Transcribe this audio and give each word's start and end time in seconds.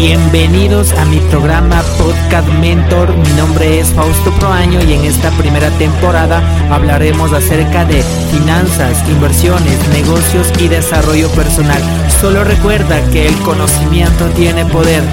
Bienvenidos 0.00 0.94
a 0.94 1.04
mi 1.04 1.18
programa 1.28 1.82
Podcast 1.98 2.48
Mentor. 2.58 3.14
Mi 3.18 3.28
nombre 3.34 3.80
es 3.80 3.88
Fausto 3.92 4.32
Proaño 4.38 4.80
y 4.82 4.94
en 4.94 5.04
esta 5.04 5.30
primera 5.32 5.68
temporada 5.72 6.40
hablaremos 6.70 7.34
acerca 7.34 7.84
de 7.84 8.02
finanzas, 8.30 9.06
inversiones, 9.10 9.78
negocios 9.90 10.50
y 10.58 10.68
desarrollo 10.68 11.28
personal. 11.32 11.82
Solo 12.18 12.44
recuerda 12.44 13.06
que 13.10 13.26
el 13.26 13.34
conocimiento 13.40 14.24
tiene 14.30 14.64
poder. 14.64 15.04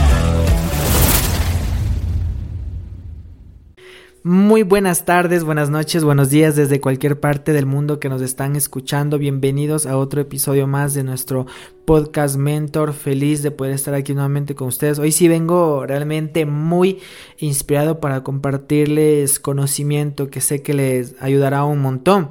Muy 4.28 4.64
buenas 4.64 5.06
tardes, 5.06 5.46
buenas 5.46 5.70
noches, 5.70 6.04
buenos 6.04 6.30
días 6.30 6.58
desde 6.58 6.82
cualquier 6.82 7.18
parte 7.18 7.54
del 7.54 7.66
mundo 7.66 7.98
que 7.98 8.10
nos 8.10 8.22
están 8.22 8.58
escuchando. 8.58 9.18
Bienvenidos 9.18 9.86
a 9.86 9.98
otro 9.98 10.20
episodio 10.20 10.68
más 10.68 10.94
de 10.94 11.04
nuestro 11.04 11.46
podcast 11.86 12.36
Mentor. 12.36 12.92
Feliz 12.92 13.42
de 13.42 13.52
poder 13.52 13.72
estar 13.72 13.94
aquí 13.94 14.14
nuevamente 14.14 14.54
con 14.54 14.68
ustedes. 14.68 15.00
Hoy 15.00 15.14
sí 15.14 15.30
vengo 15.30 15.86
realmente 15.86 16.46
muy 16.46 17.00
inspirado 17.38 18.02
para 18.02 18.22
compartirles 18.24 19.40
conocimiento 19.40 20.30
que 20.30 20.42
sé 20.42 20.62
que 20.62 20.74
les 20.74 21.16
ayudará 21.22 21.64
un 21.64 21.80
montón. 21.80 22.28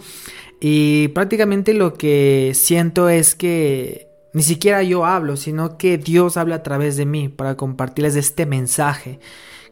Y 0.61 1.09
prácticamente 1.09 1.73
lo 1.73 1.95
que 1.95 2.53
siento 2.55 3.09
es 3.09 3.35
que 3.35 4.11
ni 4.35 4.43
siquiera 4.43 4.83
yo 4.83 5.07
hablo, 5.07 5.39
sino 5.39 5.79
que 5.79 5.97
Dios 5.97 6.37
habla 6.37 6.57
a 6.57 6.63
través 6.63 6.99
de 6.99 7.07
mí 7.07 7.31
para 7.31 7.57
compartirles 7.57 8.17
este 8.17 8.45
mensaje 8.45 9.19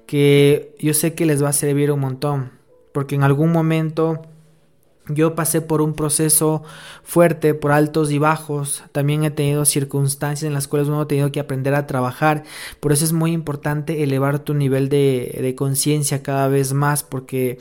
que 0.07 0.75
yo 0.79 0.95
sé 0.95 1.15
que 1.15 1.27
les 1.27 1.43
va 1.43 1.51
a 1.51 1.53
servir 1.53 1.91
un 1.93 2.01
montón, 2.01 2.53
porque 2.93 3.15
en 3.15 3.23
algún 3.23 3.53
momento 3.53 4.23
yo 5.09 5.35
pasé 5.35 5.61
por 5.61 5.83
un 5.83 5.95
proceso 5.95 6.63
fuerte, 7.03 7.53
por 7.53 7.73
altos 7.73 8.11
y 8.11 8.19
bajos, 8.19 8.85
también 8.93 9.25
he 9.25 9.31
tenido 9.31 9.65
circunstancias 9.65 10.47
en 10.47 10.55
las 10.55 10.67
cuales 10.67 10.89
uno 10.89 11.03
ha 11.03 11.09
tenido 11.09 11.31
que 11.31 11.41
aprender 11.41 11.75
a 11.75 11.87
trabajar, 11.87 12.45
por 12.81 12.93
eso 12.93 13.05
es 13.05 13.13
muy 13.13 13.33
importante 13.33 14.03
elevar 14.03 14.39
tu 14.39 14.55
nivel 14.55 14.89
de, 14.89 15.39
de 15.41 15.55
conciencia 15.55 16.23
cada 16.23 16.49
vez 16.49 16.73
más, 16.73 17.03
porque 17.03 17.59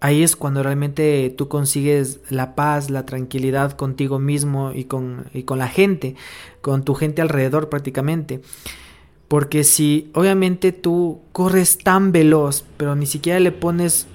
ahí 0.00 0.22
es 0.22 0.36
cuando 0.36 0.62
realmente 0.62 1.34
tú 1.36 1.48
consigues 1.48 2.20
la 2.28 2.54
paz, 2.54 2.90
la 2.90 3.06
tranquilidad 3.06 3.72
contigo 3.72 4.18
mismo 4.18 4.72
y 4.72 4.84
con, 4.84 5.26
y 5.32 5.44
con 5.44 5.58
la 5.58 5.68
gente, 5.68 6.14
con 6.60 6.84
tu 6.84 6.94
gente 6.94 7.22
alrededor 7.22 7.68
prácticamente. 7.68 8.40
Porque 9.28 9.64
si 9.64 10.10
obviamente 10.14 10.72
tú 10.72 11.20
corres 11.32 11.78
tan 11.78 12.12
veloz, 12.12 12.64
pero 12.76 12.94
ni 12.94 13.06
siquiera 13.06 13.40
le 13.40 13.52
pones 13.52 14.06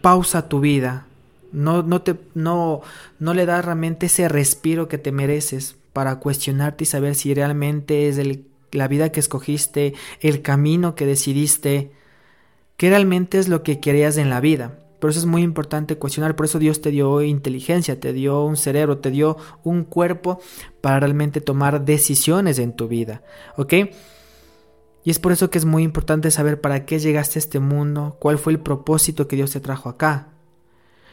pausa 0.00 0.38
a 0.38 0.48
tu 0.48 0.60
vida, 0.60 1.06
no, 1.52 1.82
no, 1.82 2.02
te, 2.02 2.16
no, 2.34 2.80
no 3.18 3.34
le 3.34 3.46
das 3.46 3.64
realmente 3.64 4.06
ese 4.06 4.28
respiro 4.28 4.88
que 4.88 4.98
te 4.98 5.12
mereces 5.12 5.76
para 5.92 6.18
cuestionarte 6.18 6.84
y 6.84 6.86
saber 6.86 7.14
si 7.14 7.34
realmente 7.34 8.08
es 8.08 8.18
el, 8.18 8.46
la 8.72 8.88
vida 8.88 9.12
que 9.12 9.20
escogiste, 9.20 9.94
el 10.20 10.42
camino 10.42 10.94
que 10.94 11.06
decidiste, 11.06 11.92
qué 12.76 12.88
realmente 12.88 13.38
es 13.38 13.48
lo 13.48 13.62
que 13.62 13.80
querías 13.80 14.16
en 14.16 14.30
la 14.30 14.40
vida. 14.40 14.78
Por 15.02 15.10
eso 15.10 15.18
es 15.18 15.26
muy 15.26 15.42
importante 15.42 15.98
cuestionar, 15.98 16.36
por 16.36 16.46
eso 16.46 16.60
Dios 16.60 16.80
te 16.80 16.92
dio 16.92 17.22
inteligencia, 17.22 17.98
te 17.98 18.12
dio 18.12 18.44
un 18.44 18.56
cerebro, 18.56 18.98
te 18.98 19.10
dio 19.10 19.36
un 19.64 19.82
cuerpo 19.82 20.38
para 20.80 21.00
realmente 21.00 21.40
tomar 21.40 21.84
decisiones 21.84 22.60
en 22.60 22.76
tu 22.76 22.86
vida, 22.86 23.24
¿ok? 23.56 23.72
Y 25.02 25.10
es 25.10 25.18
por 25.18 25.32
eso 25.32 25.50
que 25.50 25.58
es 25.58 25.64
muy 25.64 25.82
importante 25.82 26.30
saber 26.30 26.60
para 26.60 26.86
qué 26.86 27.00
llegaste 27.00 27.40
a 27.40 27.40
este 27.40 27.58
mundo, 27.58 28.16
cuál 28.20 28.38
fue 28.38 28.52
el 28.52 28.60
propósito 28.60 29.26
que 29.26 29.34
Dios 29.34 29.50
te 29.50 29.58
trajo 29.58 29.88
acá. 29.88 30.28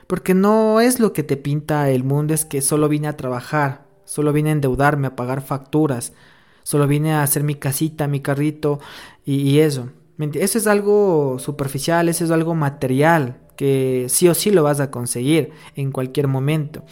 Porque 0.06 0.36
no 0.36 0.82
es 0.82 1.00
lo 1.00 1.12
que 1.12 1.24
te 1.24 1.36
pinta 1.36 1.90
el 1.90 2.04
mundo, 2.04 2.36
es 2.36 2.46
que 2.46 2.62
solo 2.62 2.90
vine 2.90 3.08
a 3.08 3.18
trabajar, 3.18 3.88
solo 4.06 4.32
vine 4.34 4.50
a 4.50 4.54
endeudarme, 4.54 5.08
a 5.08 5.16
pagar 5.16 5.42
facturas, 5.42 6.14
solo 6.62 6.86
vine 6.86 7.14
a 7.14 7.24
hacer 7.24 7.42
mi 7.42 7.56
casita, 7.56 8.08
mi 8.08 8.20
carrito 8.20 8.80
y, 9.26 9.38
y 9.38 9.62
eso. 9.62 9.90
Eso 10.20 10.60
es 10.60 10.68
algo 10.68 11.40
superficial, 11.40 12.08
eso 12.08 12.24
es 12.24 12.30
algo 12.30 12.54
material, 12.54 13.49
que 13.60 14.06
sí 14.08 14.30
o 14.30 14.34
sí 14.34 14.52
lo 14.52 14.64
vas 14.64 14.80
a 14.80 14.90
conseguir 14.90 15.52
en 15.76 15.92
cualquier 15.92 16.30
momento. 16.30 16.86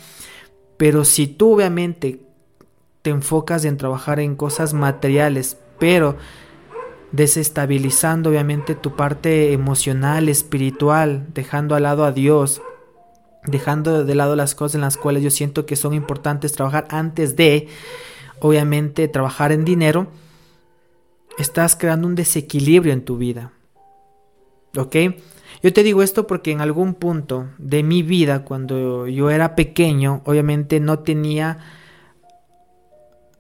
Pero 0.76 1.06
si 1.06 1.26
tú 1.26 1.54
obviamente 1.54 2.20
te 3.04 3.10
enfocas 3.10 3.64
en 3.64 3.78
trabajar 3.78 4.20
en 4.20 4.36
cosas 4.36 4.74
materiales, 4.74 5.56
pero 5.80 6.18
desestabilizando 7.14 8.30
obviamente 8.30 8.76
tu 8.76 8.98
parte 8.98 9.54
emocional, 9.54 10.28
espiritual, 10.28 11.28
dejando 11.34 11.74
al 11.74 11.84
lado 11.84 12.04
a 12.04 12.12
Dios, 12.12 12.62
dejando 13.46 14.04
de 14.04 14.16
lado 14.16 14.36
las 14.36 14.54
cosas 14.54 14.76
en 14.76 14.82
las 14.82 14.98
cuales 14.98 15.24
yo 15.24 15.30
siento 15.30 15.66
que 15.66 15.78
son 15.78 15.94
importantes 15.94 16.52
trabajar 16.52 16.86
antes 16.90 17.38
de, 17.38 17.70
obviamente, 18.42 19.08
trabajar 19.08 19.54
en 19.54 19.64
dinero, 19.64 20.08
estás 21.38 21.78
creando 21.78 22.10
un 22.10 22.16
desequilibrio 22.16 22.92
en 22.92 23.06
tu 23.06 23.16
vida. 23.16 23.54
¿Ok? 24.76 24.98
Yo 25.68 25.74
te 25.74 25.84
digo 25.84 26.02
esto 26.02 26.28
porque 26.28 26.54
en 26.54 26.62
algún 26.62 26.94
punto 26.94 27.50
de 27.58 27.84
mi 27.84 28.02
vida, 28.02 28.46
cuando 28.46 29.06
yo 29.06 29.30
era 29.32 29.54
pequeño, 29.54 30.22
obviamente 30.24 30.80
no 30.80 31.00
tenía 31.00 31.58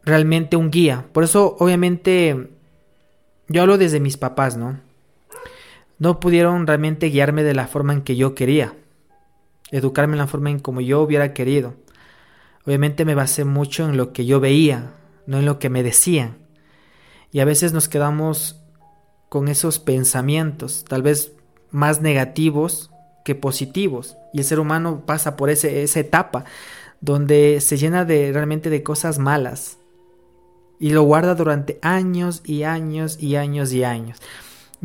realmente 0.04 0.58
un 0.58 0.70
guía. 0.70 1.06
Por 1.14 1.24
eso, 1.24 1.56
obviamente, 1.58 2.50
yo 3.48 3.62
hablo 3.62 3.78
desde 3.78 4.02
mis 4.02 4.18
papás, 4.18 4.58
¿no? 4.58 4.82
No 6.00 6.20
pudieron 6.20 6.68
realmente 6.68 7.08
guiarme 7.08 7.44
de 7.44 7.54
la 7.54 7.66
forma 7.66 7.94
en 7.94 8.02
que 8.02 8.18
yo 8.18 8.36
quería, 8.36 8.74
educarme 9.72 10.16
en 10.16 10.20
la 10.20 10.28
forma 10.28 10.50
en 10.50 10.60
como 10.60 10.82
yo 10.82 11.00
hubiera 11.00 11.34
querido. 11.34 11.76
Obviamente 12.66 13.06
me 13.06 13.16
basé 13.16 13.46
mucho 13.46 13.88
en 13.88 13.96
lo 13.96 14.12
que 14.12 14.26
yo 14.26 14.42
veía, 14.42 14.96
no 15.28 15.40
en 15.40 15.46
lo 15.46 15.60
que 15.60 15.70
me 15.70 15.82
decían. 15.82 16.40
Y 17.32 17.40
a 17.40 17.46
veces 17.46 17.72
nos 17.72 17.88
quedamos 17.88 18.62
con 19.30 19.48
esos 19.48 19.80
pensamientos, 19.80 20.84
tal 20.90 21.04
vez 21.04 21.37
más 21.72 22.02
negativos 22.02 22.92
que 23.24 23.36
positivos. 23.36 24.18
Y 24.34 24.40
el 24.40 24.46
ser 24.46 24.60
humano 24.60 25.04
pasa 25.06 25.36
por 25.36 25.50
ese, 25.50 25.84
esa 25.84 26.00
etapa 26.00 26.46
donde 27.02 27.60
se 27.62 27.78
llena 27.78 28.06
de 28.06 28.32
realmente 28.32 28.70
de 28.70 28.84
cosas 28.84 29.20
malas. 29.20 29.78
Y 30.80 30.92
lo 30.92 31.04
guarda 31.04 31.36
durante 31.36 31.80
años 31.82 32.42
y 32.46 32.64
años 32.64 33.22
y 33.22 33.36
años 33.36 33.74
y 33.74 33.84
años. 33.84 34.20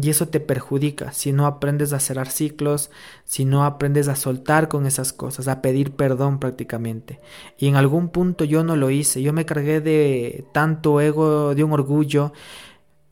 Y 0.00 0.08
eso 0.08 0.28
te 0.28 0.40
perjudica 0.40 1.12
si 1.12 1.32
no 1.32 1.46
aprendes 1.46 1.92
a 1.92 2.00
cerrar 2.00 2.30
ciclos, 2.30 2.90
si 3.24 3.44
no 3.44 3.64
aprendes 3.64 4.08
a 4.08 4.16
soltar 4.16 4.68
con 4.68 4.86
esas 4.86 5.12
cosas, 5.12 5.48
a 5.48 5.60
pedir 5.60 5.92
perdón 5.92 6.38
prácticamente. 6.38 7.20
Y 7.58 7.68
en 7.68 7.76
algún 7.76 8.08
punto 8.08 8.44
yo 8.44 8.64
no 8.64 8.74
lo 8.74 8.88
hice, 8.88 9.20
yo 9.20 9.34
me 9.34 9.44
cargué 9.44 9.82
de 9.82 10.46
tanto 10.52 10.98
ego, 11.02 11.54
de 11.54 11.62
un 11.62 11.72
orgullo, 11.72 12.32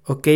¿ok? 0.07 0.29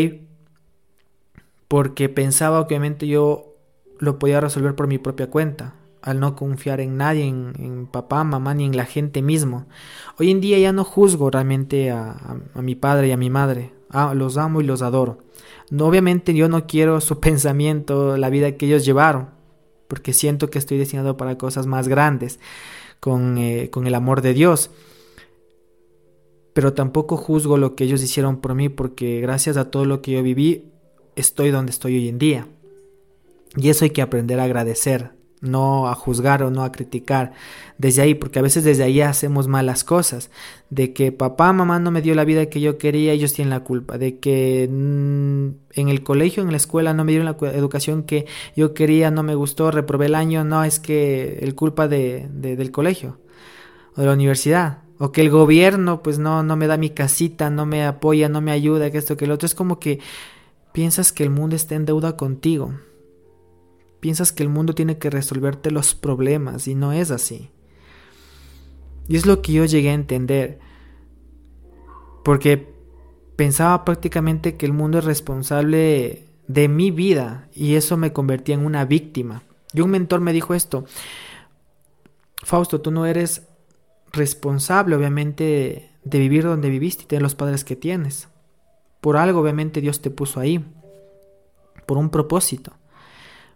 Porque 1.68 2.08
pensaba 2.08 2.60
obviamente 2.60 3.06
yo 3.06 3.54
lo 3.98 4.18
podía 4.18 4.40
resolver 4.40 4.74
por 4.74 4.86
mi 4.86 4.98
propia 4.98 5.30
cuenta, 5.30 5.74
al 6.02 6.20
no 6.20 6.36
confiar 6.36 6.80
en 6.80 6.96
nadie, 6.96 7.26
en, 7.26 7.88
papá, 7.90 8.24
mamá, 8.24 8.54
ni 8.54 8.64
en 8.64 8.76
la 8.76 8.84
gente 8.84 9.22
mismo. 9.22 9.66
Hoy 10.18 10.30
en 10.30 10.40
día 10.40 10.58
ya 10.58 10.72
no 10.72 10.84
juzgo 10.84 11.30
realmente 11.30 11.90
a, 11.90 12.36
mi 12.54 12.74
padre 12.74 13.08
y 13.08 13.12
a 13.12 13.16
mi 13.16 13.30
madre, 13.30 13.72
ah, 13.90 14.12
los 14.14 14.36
amo 14.36 14.60
y 14.60 14.64
los 14.64 14.82
adoro. 14.82 15.18
No, 15.70 15.86
obviamente 15.86 16.34
yo 16.34 16.48
no 16.48 16.66
quiero 16.66 17.00
su 17.00 17.20
pensamiento, 17.20 18.16
la 18.16 18.30
vida 18.30 18.52
que 18.52 18.66
ellos 18.66 18.84
llevaron, 18.84 19.30
porque 19.88 20.12
siento 20.12 20.50
que 20.50 20.58
estoy 20.58 20.78
destinado 20.78 21.16
para 21.16 21.38
cosas 21.38 21.66
más 21.66 21.88
grandes, 21.88 22.38
con, 23.00 23.38
eh, 23.38 23.70
con 23.70 23.86
el 23.86 23.94
amor 23.94 24.20
de 24.22 24.34
Dios 24.34 24.70
pero 26.54 26.72
tampoco 26.72 27.16
juzgo 27.16 27.58
lo 27.58 27.74
que 27.74 27.84
ellos 27.84 28.00
hicieron 28.02 28.40
por 28.40 28.54
mí 28.54 28.68
porque 28.70 29.20
gracias 29.20 29.56
a 29.58 29.70
todo 29.70 29.84
lo 29.84 30.00
que 30.00 30.12
yo 30.12 30.22
viví 30.22 30.70
estoy 31.16 31.50
donde 31.50 31.70
estoy 31.70 31.96
hoy 31.96 32.08
en 32.08 32.18
día. 32.18 32.46
Y 33.56 33.68
eso 33.68 33.84
hay 33.84 33.90
que 33.90 34.02
aprender 34.02 34.40
a 34.40 34.44
agradecer, 34.44 35.12
no 35.40 35.88
a 35.88 35.94
juzgar 35.94 36.42
o 36.42 36.50
no 36.50 36.64
a 36.64 36.72
criticar 36.72 37.32
desde 37.78 38.02
ahí, 38.02 38.14
porque 38.14 38.38
a 38.38 38.42
veces 38.42 38.64
desde 38.64 38.82
ahí 38.82 39.00
hacemos 39.00 39.46
malas 39.46 39.84
cosas, 39.84 40.30
de 40.70 40.92
que 40.92 41.12
papá, 41.12 41.52
mamá 41.52 41.78
no 41.78 41.90
me 41.90 42.02
dio 42.02 42.14
la 42.14 42.24
vida 42.24 42.46
que 42.46 42.60
yo 42.60 42.78
quería, 42.78 43.12
ellos 43.12 43.32
tienen 43.32 43.50
la 43.50 43.60
culpa, 43.60 43.98
de 43.98 44.18
que 44.18 44.68
mm, 44.70 45.48
en 45.72 45.88
el 45.88 46.02
colegio, 46.02 46.42
en 46.42 46.50
la 46.50 46.56
escuela 46.56 46.94
no 46.94 47.04
me 47.04 47.12
dieron 47.12 47.26
la 47.26 47.48
educación 47.50 48.04
que 48.04 48.26
yo 48.56 48.74
quería, 48.74 49.10
no 49.10 49.22
me 49.22 49.34
gustó, 49.34 49.70
reprobé 49.70 50.06
el 50.06 50.14
año, 50.14 50.44
no, 50.44 50.64
es 50.64 50.80
que 50.80 51.38
el 51.42 51.54
culpa 51.54 51.88
de, 51.88 52.28
del 52.32 52.70
colegio 52.70 53.18
o 53.96 54.00
de 54.00 54.06
la 54.06 54.14
universidad, 54.14 54.78
o 54.98 55.12
que 55.12 55.20
el 55.20 55.30
gobierno 55.30 56.02
pues 56.02 56.18
no, 56.18 56.42
no 56.42 56.56
me 56.56 56.66
da 56.66 56.76
mi 56.76 56.90
casita, 56.90 57.50
no 57.50 57.66
me 57.66 57.84
apoya, 57.84 58.28
no 58.28 58.40
me 58.40 58.52
ayuda, 58.52 58.90
que 58.90 58.98
esto, 58.98 59.16
que 59.16 59.26
lo 59.26 59.34
otro, 59.34 59.46
es 59.46 59.54
como 59.54 59.78
que 59.78 60.00
Piensas 60.74 61.12
que 61.12 61.22
el 61.22 61.30
mundo 61.30 61.54
está 61.54 61.76
en 61.76 61.84
deuda 61.84 62.16
contigo. 62.16 62.74
Piensas 64.00 64.32
que 64.32 64.42
el 64.42 64.48
mundo 64.48 64.74
tiene 64.74 64.98
que 64.98 65.08
resolverte 65.08 65.70
los 65.70 65.94
problemas 65.94 66.66
y 66.66 66.74
no 66.74 66.92
es 66.92 67.12
así. 67.12 67.52
Y 69.06 69.14
es 69.14 69.24
lo 69.24 69.40
que 69.40 69.52
yo 69.52 69.64
llegué 69.66 69.90
a 69.90 69.94
entender. 69.94 70.58
Porque 72.24 72.74
pensaba 73.36 73.84
prácticamente 73.84 74.56
que 74.56 74.66
el 74.66 74.72
mundo 74.72 74.98
es 74.98 75.04
responsable 75.04 76.26
de 76.48 76.68
mi 76.68 76.90
vida 76.90 77.48
y 77.54 77.76
eso 77.76 77.96
me 77.96 78.12
convertía 78.12 78.56
en 78.56 78.66
una 78.66 78.84
víctima. 78.84 79.44
Y 79.72 79.80
un 79.80 79.90
mentor 79.90 80.22
me 80.22 80.32
dijo 80.32 80.54
esto, 80.54 80.86
Fausto, 82.42 82.80
tú 82.80 82.90
no 82.90 83.06
eres 83.06 83.46
responsable 84.10 84.96
obviamente 84.96 85.92
de 86.02 86.18
vivir 86.18 86.42
donde 86.42 86.68
viviste 86.68 87.04
y 87.04 87.16
de 87.16 87.20
los 87.20 87.36
padres 87.36 87.62
que 87.62 87.76
tienes 87.76 88.26
Por 89.04 89.18
algo 89.18 89.40
obviamente 89.40 89.82
Dios 89.82 90.00
te 90.00 90.08
puso 90.08 90.40
ahí, 90.40 90.64
por 91.84 91.98
un 91.98 92.08
propósito. 92.08 92.72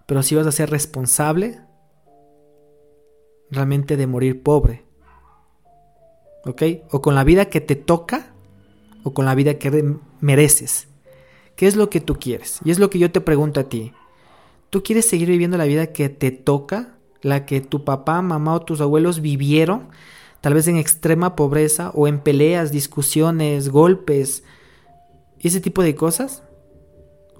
Pero 0.04 0.22
si 0.22 0.34
vas 0.34 0.46
a 0.46 0.52
ser 0.52 0.68
responsable 0.68 1.58
realmente 3.50 3.96
de 3.96 4.06
morir 4.06 4.42
pobre. 4.42 4.84
¿Ok? 6.44 6.62
O 6.90 7.00
con 7.00 7.14
la 7.14 7.24
vida 7.24 7.46
que 7.46 7.62
te 7.62 7.76
toca 7.76 8.34
o 9.04 9.14
con 9.14 9.24
la 9.24 9.34
vida 9.34 9.54
que 9.54 9.96
mereces. 10.20 10.88
¿Qué 11.56 11.66
es 11.66 11.76
lo 11.76 11.88
que 11.88 12.02
tú 12.02 12.16
quieres? 12.16 12.58
Y 12.62 12.70
es 12.70 12.78
lo 12.78 12.90
que 12.90 12.98
yo 12.98 13.10
te 13.10 13.22
pregunto 13.22 13.60
a 13.60 13.70
ti. 13.70 13.94
¿Tú 14.68 14.82
quieres 14.82 15.08
seguir 15.08 15.30
viviendo 15.30 15.56
la 15.56 15.64
vida 15.64 15.94
que 15.94 16.10
te 16.10 16.30
toca? 16.30 16.98
La 17.22 17.46
que 17.46 17.62
tu 17.62 17.86
papá, 17.86 18.20
mamá 18.20 18.52
o 18.52 18.60
tus 18.60 18.82
abuelos 18.82 19.22
vivieron, 19.22 19.88
tal 20.42 20.52
vez 20.52 20.68
en 20.68 20.76
extrema 20.76 21.36
pobreza 21.36 21.90
o 21.94 22.06
en 22.06 22.20
peleas, 22.20 22.70
discusiones, 22.70 23.70
golpes, 23.70 24.44
ese 25.46 25.60
tipo 25.60 25.82
de 25.82 25.94
cosas? 25.94 26.42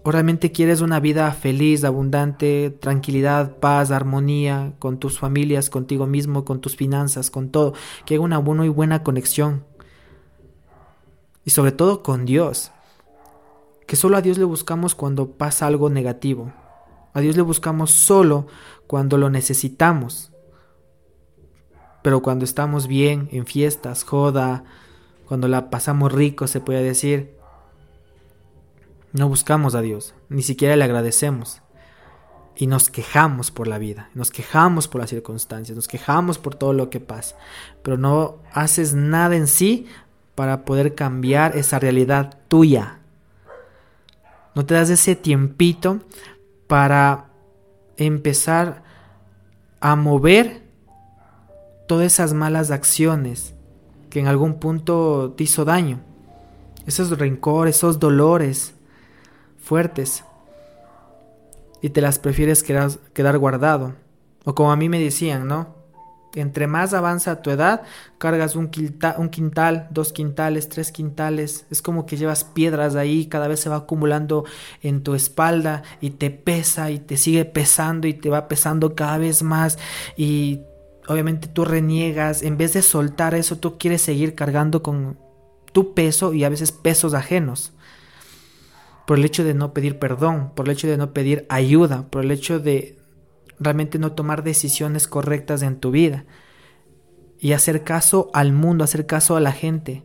¿O 0.05 0.11
realmente 0.11 0.53
quieres 0.53 0.81
una 0.81 1.01
vida 1.01 1.31
feliz, 1.33 1.85
abundante, 1.85 2.71
tranquilidad, 2.71 3.57
paz, 3.59 3.91
armonía 3.91 4.73
con 4.79 4.99
tus 4.99 5.19
familias, 5.19 5.71
contigo 5.71 6.07
mismo, 6.07 6.45
con 6.45 6.61
tus 6.61 6.77
finanzas, 6.77 7.31
con 7.31 7.51
todo? 7.51 7.75
Que 8.07 8.15
haya 8.15 8.23
una 8.23 8.39
buena 8.39 8.65
y 8.65 8.69
buena 8.69 9.03
conexión. 9.03 9.65
Y 11.45 11.51
sobre 11.51 11.73
todo 11.73 12.03
con 12.03 12.25
Dios. 12.25 12.71
Que 13.87 13.97
solo 13.97 14.17
a 14.17 14.23
Dios 14.23 14.39
le 14.39 14.45
buscamos 14.45 14.95
cuando 14.95 15.33
pasa 15.33 15.67
algo 15.67 15.91
negativo. 15.91 16.53
A 17.13 17.21
Dios 17.21 17.37
le 17.37 17.43
buscamos 17.43 17.91
solo 17.91 18.47
cuando 18.87 19.19
lo 19.19 19.31
necesitamos. 19.31 20.31
Pero 22.03 22.23
cuando 22.23 22.45
estamos 22.45 22.87
bien, 22.87 23.29
en 23.33 23.47
fiestas, 23.47 24.05
joda, 24.05 24.65
cuando 25.27 25.49
la 25.49 25.71
pasamos 25.71 26.13
rico, 26.13 26.47
se 26.47 26.61
puede 26.61 26.83
decir, 26.83 27.38
no 29.13 29.29
buscamos 29.29 29.75
a 29.75 29.81
Dios, 29.81 30.15
ni 30.29 30.43
siquiera 30.43 30.77
le 30.77 30.85
agradecemos. 30.85 31.63
Y 32.57 32.67
nos 32.67 32.91
quejamos 32.91 33.53
por 33.53 33.69
la 33.69 33.79
vida, 33.79 34.11
nos 34.15 34.33
quejamos 34.33 34.89
por 34.89 35.01
las 35.01 35.11
circunstancias, 35.11 35.77
nos 35.77 35.87
quejamos 35.87 36.39
por 36.39 36.57
todo 36.57 36.73
lo 36.73 36.91
que 36.91 36.99
pasa. 36.99 37.37
Pero 37.83 37.97
no 37.97 38.39
haces 38.53 38.95
nada 38.95 39.37
en 39.37 39.47
sí 39.47 39.87
para 40.35 40.65
poder 40.65 40.97
cambiar 40.97 41.57
esa 41.57 41.79
realidad 41.79 42.39
tuya. 42.49 42.99
No 44.57 44.67
te 44.67 44.75
das 44.75 44.91
ese 44.91 45.15
tiempito 45.15 46.01
para 46.67 47.27
empezar 47.97 48.83
a 49.81 49.95
mover 49.95 50.63
todas 51.87 52.07
esas 52.07 52.35
malas 52.35 52.71
acciones 52.71 53.55
que 54.11 54.21
en 54.21 54.27
algún 54.27 54.61
punto 54.61 55.35
te 55.37 55.45
hizo 55.45 55.65
daño. 55.65 56.01
Esos 56.87 57.17
rencores, 57.19 57.77
esos 57.77 57.99
dolores, 57.99 58.75
fuertes 59.69 60.25
y 61.83 61.91
te 61.91 62.01
las 62.01 62.19
prefieres 62.19 62.63
quedar, 62.63 62.91
quedar 63.13 63.37
guardado. 63.39 63.95
O 64.45 64.55
como 64.55 64.73
a 64.73 64.77
mí 64.77 64.89
me 64.89 64.99
decían, 64.99 65.47
¿no? 65.47 65.77
Entre 66.35 66.67
más 66.67 66.95
avanza 66.95 67.43
tu 67.43 67.51
edad, 67.51 67.83
cargas 68.17 68.57
un, 68.57 68.71
un 69.19 69.29
quintal, 69.29 69.89
dos 69.91 70.13
quintales, 70.13 70.69
tres 70.71 70.91
quintales. 70.91 71.67
Es 71.71 71.83
como 71.83 72.07
que 72.07 72.17
llevas 72.17 72.45
piedras 72.45 72.97
ahí, 72.97 73.27
cada 73.27 73.47
vez 73.47 73.61
se 73.61 73.69
va 73.69 73.77
acumulando 73.77 74.45
en 74.83 75.03
tu 75.03 75.15
espalda 75.15 75.83
y 76.01 76.11
te 76.11 76.31
pesa 76.31 76.91
y 76.91 76.99
te 76.99 77.19
sigue 77.19 77.45
pesando 77.45 78.07
y 78.07 78.15
te 78.15 78.31
va 78.31 78.49
pesando 78.49 78.95
cada 78.95 79.19
vez 79.19 79.43
más. 79.43 79.79
Y 80.17 80.61
obviamente 81.09 81.47
tú 81.47 81.67
reniegas, 81.67 82.43
en 82.43 82.57
vez 82.57 82.73
de 82.73 82.83
soltar 82.83 83.35
eso, 83.35 83.57
tú 83.57 83.77
quieres 83.77 84.01
seguir 84.01 84.35
cargando 84.35 84.83
con 84.83 85.19
tu 85.73 85.93
peso 85.93 86.33
y 86.33 86.45
a 86.45 86.49
veces 86.49 86.73
pesos 86.73 87.13
ajenos 87.13 87.73
por 89.09 89.19
el 89.19 89.25
hecho 89.25 89.43
de 89.43 89.55
no 89.55 89.73
pedir 89.73 89.99
perdón, 89.99 90.53
por 90.55 90.67
el 90.67 90.73
hecho 90.73 90.87
de 90.87 90.99
no 90.99 91.15
pedir 91.15 91.47
ayuda, 91.49 92.11
por 92.11 92.23
el 92.23 92.31
hecho 92.31 92.61
de 92.61 92.99
realmente 93.59 93.99
no 93.99 94.13
tomar 94.13 94.43
decisiones 94.43 95.09
correctas 95.09 95.63
en 95.63 95.81
tu 95.81 95.91
vida 95.91 96.27
y 97.41 97.53
hacer 97.53 97.85
caso 97.85 98.29
al 98.35 98.53
mundo, 98.53 98.85
hacer 98.85 99.07
caso 99.07 99.35
a 99.35 99.41
la 99.41 99.53
gente 99.53 100.03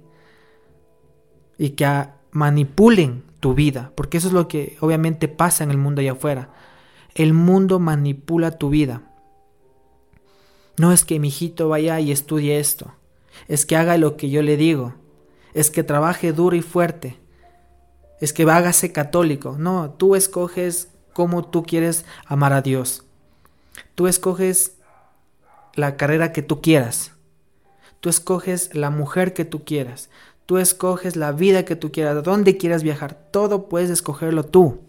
y 1.57 1.71
que 1.71 1.85
manipulen 2.31 3.25
tu 3.41 3.53
vida, 3.53 3.91
porque 3.95 4.19
eso 4.19 4.29
es 4.29 4.33
lo 4.33 4.47
que 4.47 4.77
obviamente 4.79 5.27
pasa 5.27 5.65
en 5.65 5.71
el 5.71 5.77
mundo 5.77 5.99
allá 5.99 6.13
afuera. 6.13 6.53
El 7.13 7.33
mundo 7.33 7.81
manipula 7.81 8.57
tu 8.57 8.69
vida. 8.69 9.01
No 10.77 10.93
es 10.93 11.03
que 11.03 11.19
mi 11.19 11.27
hijito 11.27 11.67
vaya 11.67 11.99
y 11.99 12.13
estudie 12.13 12.57
esto, 12.57 12.93
es 13.49 13.65
que 13.65 13.75
haga 13.75 13.97
lo 13.97 14.15
que 14.15 14.29
yo 14.29 14.41
le 14.41 14.55
digo, 14.55 14.93
es 15.53 15.71
que 15.71 15.83
trabaje 15.83 16.31
duro 16.31 16.55
y 16.55 16.61
fuerte, 16.61 17.17
es 18.23 18.31
que 18.31 18.43
hágase 18.43 18.93
católico. 18.93 19.57
No, 19.59 19.91
tú 19.97 20.15
escoges 20.15 20.87
cómo 21.11 21.43
tú 21.43 21.63
quieres 21.63 22.05
amar 22.25 22.53
a 22.53 22.61
Dios. 22.61 23.03
Tú 23.95 24.07
escoges 24.07 24.77
la 25.75 25.97
carrera 25.97 26.31
que 26.31 26.41
tú 26.41 26.61
quieras. 26.61 27.11
Tú 27.99 28.07
escoges 28.07 28.73
la 28.73 28.89
mujer 28.89 29.33
que 29.33 29.43
tú 29.43 29.65
quieras. 29.65 30.09
Tú 30.45 30.57
escoges 30.57 31.17
la 31.17 31.33
vida 31.33 31.65
que 31.65 31.75
tú 31.75 31.91
quieras, 31.91 32.23
dónde 32.23 32.55
quieras 32.55 32.81
viajar. 32.81 33.13
Todo 33.31 33.67
puedes 33.67 33.89
escogerlo 33.89 34.45
tú. 34.45 34.79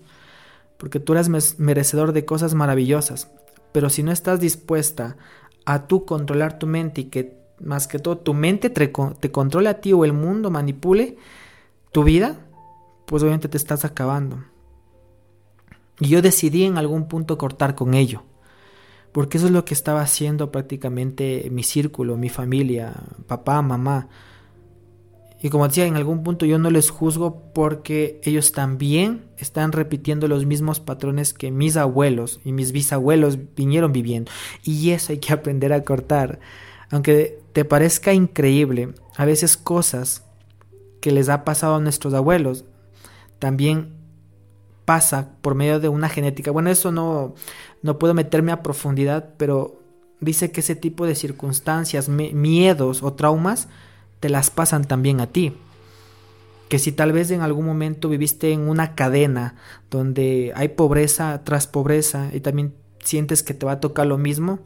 Porque 0.79 1.01
tú 1.01 1.15
eres 1.15 1.59
merecedor 1.59 2.13
de 2.13 2.25
cosas 2.25 2.55
maravillosas. 2.55 3.33
Pero 3.73 3.91
si 3.91 4.05
no 4.05 4.13
estás 4.13 4.39
dispuesta 4.39 5.17
a 5.65 5.89
tú 5.89 6.05
controlar 6.05 6.61
tu 6.61 6.69
mente 6.69 7.01
y 7.01 7.05
que 7.07 7.37
más 7.59 7.89
que 7.89 7.99
todo 7.99 8.19
tu 8.19 8.33
mente 8.33 8.71
te, 8.71 8.93
te 9.19 9.33
controle 9.33 9.69
a 9.71 9.81
ti 9.81 9.93
o 9.93 10.05
el 10.05 10.13
mundo 10.13 10.53
manipule 10.53 11.17
tu 11.91 12.05
vida, 12.05 12.39
pues 13.07 13.23
obviamente 13.23 13.49
te 13.49 13.57
estás 13.57 13.85
acabando. 13.85 14.45
Y 16.01 16.09
yo 16.09 16.23
decidí 16.23 16.65
en 16.65 16.79
algún 16.79 17.09
punto 17.09 17.39
cortar 17.39 17.75
con 17.75 17.95
ello, 17.95 18.23
porque 19.13 19.39
eso 19.39 19.47
es 19.47 19.53
lo 19.53 19.65
que 19.65 19.75
estaba 19.75 20.01
haciendo 20.01 20.51
prácticamente 20.51 21.49
mi 21.51 21.63
círculo, 21.63 22.17
mi 22.17 22.29
familia, 22.29 22.95
papá, 23.27 23.63
mamá. 23.63 24.09
Y 25.41 25.51
como 25.51 25.69
decía, 25.69 25.87
en 25.87 25.97
algún 25.97 26.23
punto 26.23 26.47
yo 26.47 26.59
no 26.59 26.71
les 26.71 26.91
juzgo 26.91 27.53
porque 27.53 28.19
ellos 28.25 28.53
también 28.53 29.27
están 29.37 29.73
repitiendo 29.73 30.27
los 30.27 30.47
mismos 30.47 30.81
patrones 30.81 31.35
que 31.35 31.51
mis 31.51 31.77
abuelos 31.77 32.41
y 32.45 32.53
mis 32.53 32.73
bisabuelos 32.73 33.39
vinieron 33.55 33.93
viviendo. 33.93 34.33
Y 34.65 34.91
eso 34.91 35.13
hay 35.13 35.19
que 35.19 35.33
aprender 35.33 35.73
a 35.73 35.85
cortar. 35.85 36.41
Aunque 36.91 37.41
te 37.53 37.65
parezca 37.65 38.15
increíble, 38.15 38.95
a 39.17 39.27
veces 39.27 39.57
cosas 39.57 40.25
que 41.01 41.13
les 41.13 41.29
ha 41.29 41.45
pasado 41.45 41.77
a 41.77 41.81
nuestros 41.81 42.15
abuelos 42.15 42.65
también 43.39 43.93
pasa 44.85 45.31
por 45.41 45.55
medio 45.55 45.81
de 45.81 45.89
una 45.89 46.09
genética. 46.09 46.51
Bueno, 46.51 46.71
eso 46.71 46.93
no, 46.93 47.35
no 47.83 47.99
puedo 47.99 48.15
meterme 48.15 48.53
a 48.53 48.63
profundidad, 48.63 49.35
pero 49.37 49.81
dice 50.21 50.51
que 50.51 50.61
ese 50.61 50.77
tipo 50.77 51.07
de 51.07 51.15
circunstancias, 51.15 52.09
miedos 52.09 53.03
o 53.03 53.13
traumas, 53.13 53.69
te 54.21 54.29
las 54.29 54.51
pasan 54.51 54.85
también 54.85 55.21
a 55.21 55.27
ti. 55.27 55.57
Que 56.69 56.79
si 56.79 56.93
tal 56.93 57.13
vez 57.13 57.31
en 57.31 57.43
algún 57.43 57.67
momento 57.67 58.09
viviste 58.09 58.53
en 58.53 58.69
una 58.69 58.95
cadena 58.95 59.57
donde 59.91 60.53
hay 60.57 60.69
pobreza 60.69 61.43
tras 61.45 61.67
pobreza 61.67 62.31
y 62.33 62.41
también 62.41 62.75
sientes 63.01 63.43
que 63.43 63.55
te 63.55 63.67
va 63.67 63.73
a 63.73 63.81
tocar 63.81 64.07
lo 64.07 64.19
mismo, 64.19 64.61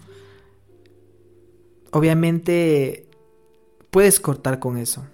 obviamente 1.90 3.08
puedes 3.90 4.20
cortar 4.20 4.58
con 4.58 4.78
eso. 4.78 5.06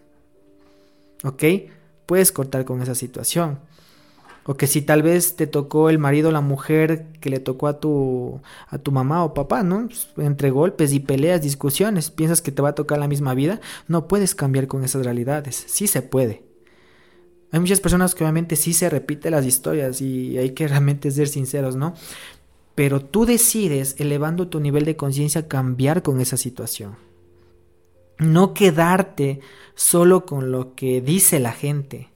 ¿Ok? 1.25 1.43
Puedes 2.07 2.33
cortar 2.33 2.65
con 2.65 2.83
esa 2.83 2.95
situación. 2.95 3.59
O 4.47 4.55
que 4.55 4.67
si 4.67 4.83
tal 4.83 5.03
vez 5.03 5.37
te 5.37 5.47
tocó 5.47 5.89
el 5.89 5.99
marido 5.99 6.29
o 6.29 6.33
la 6.33 6.43
mujer 6.43 7.07
que 7.21 7.31
le 7.31 7.41
tocó 7.41 7.67
a 7.67 7.81
tu, 7.81 8.43
a 8.69 8.77
tu 8.77 8.93
mamá 8.93 9.25
o 9.25 9.33
papá, 9.33 9.63
¿no? 9.63 9.87
Pues, 9.87 10.09
entre 10.19 10.51
golpes 10.51 10.93
y 10.93 11.01
peleas, 11.01 11.41
discusiones, 11.41 12.11
piensas 12.11 12.43
que 12.43 12.53
te 12.53 12.61
va 12.61 12.71
a 12.71 12.75
tocar 12.75 12.99
la 12.99 13.09
misma 13.09 13.33
vida, 13.33 13.61
no 13.89 14.07
puedes 14.07 14.35
cambiar 14.35 14.69
con 14.69 14.85
esas 14.85 15.05
realidades. 15.05 15.65
Sí 15.67 15.87
se 15.87 16.03
puede. 16.03 16.45
Hay 17.53 17.61
muchas 17.61 17.81
personas 17.81 18.15
que 18.15 18.25
obviamente 18.25 18.57
sí 18.57 18.75
se 18.75 18.91
repiten 18.91 19.33
las 19.33 19.47
historias 19.47 20.03
y 20.03 20.37
hay 20.37 20.51
que 20.51 20.69
realmente 20.69 21.11
ser 21.11 21.29
sinceros, 21.29 21.75
¿no? 21.77 21.95
Pero 22.75 23.01
tú 23.01 23.25
decides, 23.25 23.95
elevando 23.99 24.49
tu 24.49 24.61
nivel 24.61 24.85
de 24.85 24.97
conciencia, 24.97 25.49
cambiar 25.49 26.03
con 26.03 26.21
esa 26.21 26.37
situación. 26.37 26.97
No 28.25 28.55
quedarte 28.55 29.41
solo 29.75 30.25
con 30.25 30.51
lo 30.51 30.75
que 30.75 31.01
dice 31.01 31.41
la 31.41 31.53
gente. 31.53 32.11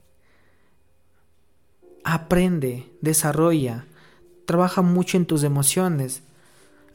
Aprende, 2.03 2.91
desarrolla, 3.01 3.85
trabaja 4.45 4.81
mucho 4.81 5.17
en 5.17 5.25
tus 5.25 5.43
emociones. 5.43 6.23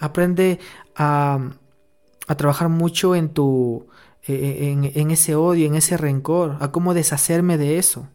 Aprende 0.00 0.59
a, 0.97 1.38
trabajar 2.37 2.68
mucho 2.68 3.14
en 3.14 3.28
tu 3.28 3.87
e, 4.26 4.33
e, 4.33 4.71
en, 4.73 4.90
en 4.94 5.11
ese 5.11 5.37
odio, 5.37 5.66
en 5.66 5.76
ese 5.76 5.97
rencor, 5.97 6.56
a 6.61 6.73
cómo 6.73 6.94
deshacerme 6.94 7.59
de 7.59 7.78
eso, 7.78 8.09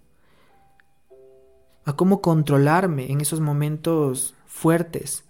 a 1.85 1.93
cómo 1.93 2.21
controlarme 2.21 3.11
en 3.11 3.21
esos 3.21 3.39
momentos 3.39 4.35
fuertes. 4.45 5.28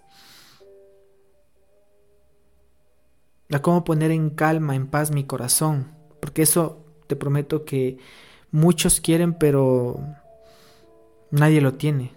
A 3.50 3.62
cómo 3.62 3.84
poner 3.84 4.10
en 4.10 4.30
calma, 4.30 4.74
en 4.76 4.86
paz 4.86 5.10
mi 5.10 5.24
corazón, 5.24 5.92
porque 6.20 6.42
eso 6.42 6.84
te 7.06 7.16
prometo 7.16 7.64
que 7.64 7.98
muchos 8.50 9.00
quieren, 9.00 9.34
pero 9.34 10.00
Nadie 11.30 11.60
lo 11.60 11.74
tiene. 11.74 12.12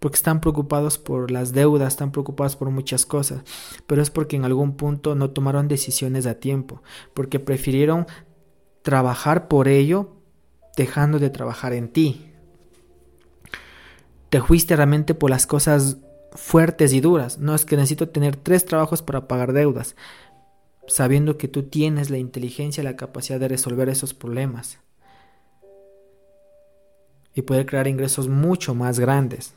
Porque 0.00 0.16
están 0.16 0.40
preocupados 0.40 0.98
por 0.98 1.30
las 1.30 1.52
deudas, 1.52 1.94
están 1.94 2.10
preocupados 2.10 2.56
por 2.56 2.70
muchas 2.70 3.06
cosas. 3.06 3.42
Pero 3.86 4.02
es 4.02 4.10
porque 4.10 4.36
en 4.36 4.44
algún 4.44 4.76
punto 4.76 5.14
no 5.14 5.30
tomaron 5.30 5.68
decisiones 5.68 6.26
a 6.26 6.34
tiempo. 6.34 6.82
Porque 7.14 7.40
prefirieron 7.40 8.06
trabajar 8.82 9.48
por 9.48 9.68
ello 9.68 10.16
dejando 10.76 11.18
de 11.18 11.30
trabajar 11.30 11.72
en 11.72 11.88
ti. 11.88 12.32
Te 14.28 14.42
fuiste 14.42 14.74
realmente 14.74 15.14
por 15.14 15.30
las 15.30 15.46
cosas 15.46 15.98
fuertes 16.34 16.92
y 16.92 17.00
duras. 17.00 17.38
No 17.38 17.54
es 17.54 17.64
que 17.64 17.76
necesito 17.76 18.08
tener 18.08 18.36
tres 18.36 18.64
trabajos 18.64 19.02
para 19.02 19.28
pagar 19.28 19.52
deudas, 19.52 19.96
sabiendo 20.86 21.38
que 21.38 21.48
tú 21.48 21.64
tienes 21.64 22.10
la 22.10 22.18
inteligencia 22.18 22.82
y 22.82 22.84
la 22.84 22.96
capacidad 22.96 23.40
de 23.40 23.48
resolver 23.48 23.88
esos 23.88 24.14
problemas 24.14 24.78
y 27.34 27.42
poder 27.42 27.66
crear 27.66 27.88
ingresos 27.88 28.28
mucho 28.28 28.74
más 28.74 29.00
grandes. 29.00 29.54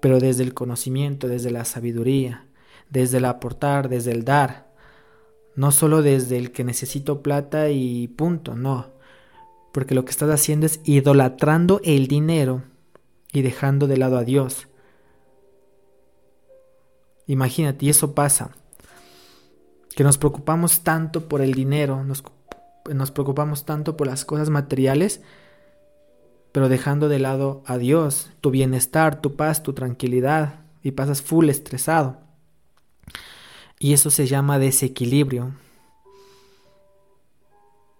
Pero 0.00 0.20
desde 0.20 0.42
el 0.42 0.54
conocimiento, 0.54 1.28
desde 1.28 1.50
la 1.50 1.64
sabiduría, 1.64 2.46
desde 2.90 3.18
el 3.18 3.24
aportar, 3.24 3.88
desde 3.88 4.12
el 4.12 4.24
dar. 4.24 4.68
No 5.56 5.72
solo 5.72 6.02
desde 6.02 6.36
el 6.36 6.52
que 6.52 6.64
necesito 6.64 7.22
plata 7.22 7.70
y 7.70 8.08
punto, 8.08 8.54
no. 8.54 8.88
Porque 9.72 9.94
lo 9.94 10.04
que 10.04 10.10
estás 10.10 10.30
haciendo 10.30 10.66
es 10.66 10.80
idolatrando 10.84 11.80
el 11.84 12.06
dinero 12.06 12.62
y 13.32 13.42
dejando 13.42 13.86
de 13.86 13.96
lado 13.96 14.18
a 14.18 14.24
Dios. 14.24 14.68
Imagínate, 17.30 17.86
y 17.86 17.90
eso 17.90 18.12
pasa. 18.12 18.50
Que 19.94 20.02
nos 20.02 20.18
preocupamos 20.18 20.80
tanto 20.80 21.28
por 21.28 21.42
el 21.42 21.54
dinero, 21.54 22.02
nos, 22.02 22.24
nos 22.92 23.12
preocupamos 23.12 23.64
tanto 23.64 23.96
por 23.96 24.08
las 24.08 24.24
cosas 24.24 24.50
materiales, 24.50 25.20
pero 26.50 26.68
dejando 26.68 27.08
de 27.08 27.20
lado 27.20 27.62
a 27.66 27.78
Dios, 27.78 28.30
tu 28.40 28.50
bienestar, 28.50 29.20
tu 29.20 29.36
paz, 29.36 29.62
tu 29.62 29.74
tranquilidad, 29.74 30.64
y 30.82 30.90
pasas 30.90 31.22
full 31.22 31.48
estresado. 31.50 32.18
Y 33.78 33.92
eso 33.92 34.10
se 34.10 34.26
llama 34.26 34.58
desequilibrio. 34.58 35.54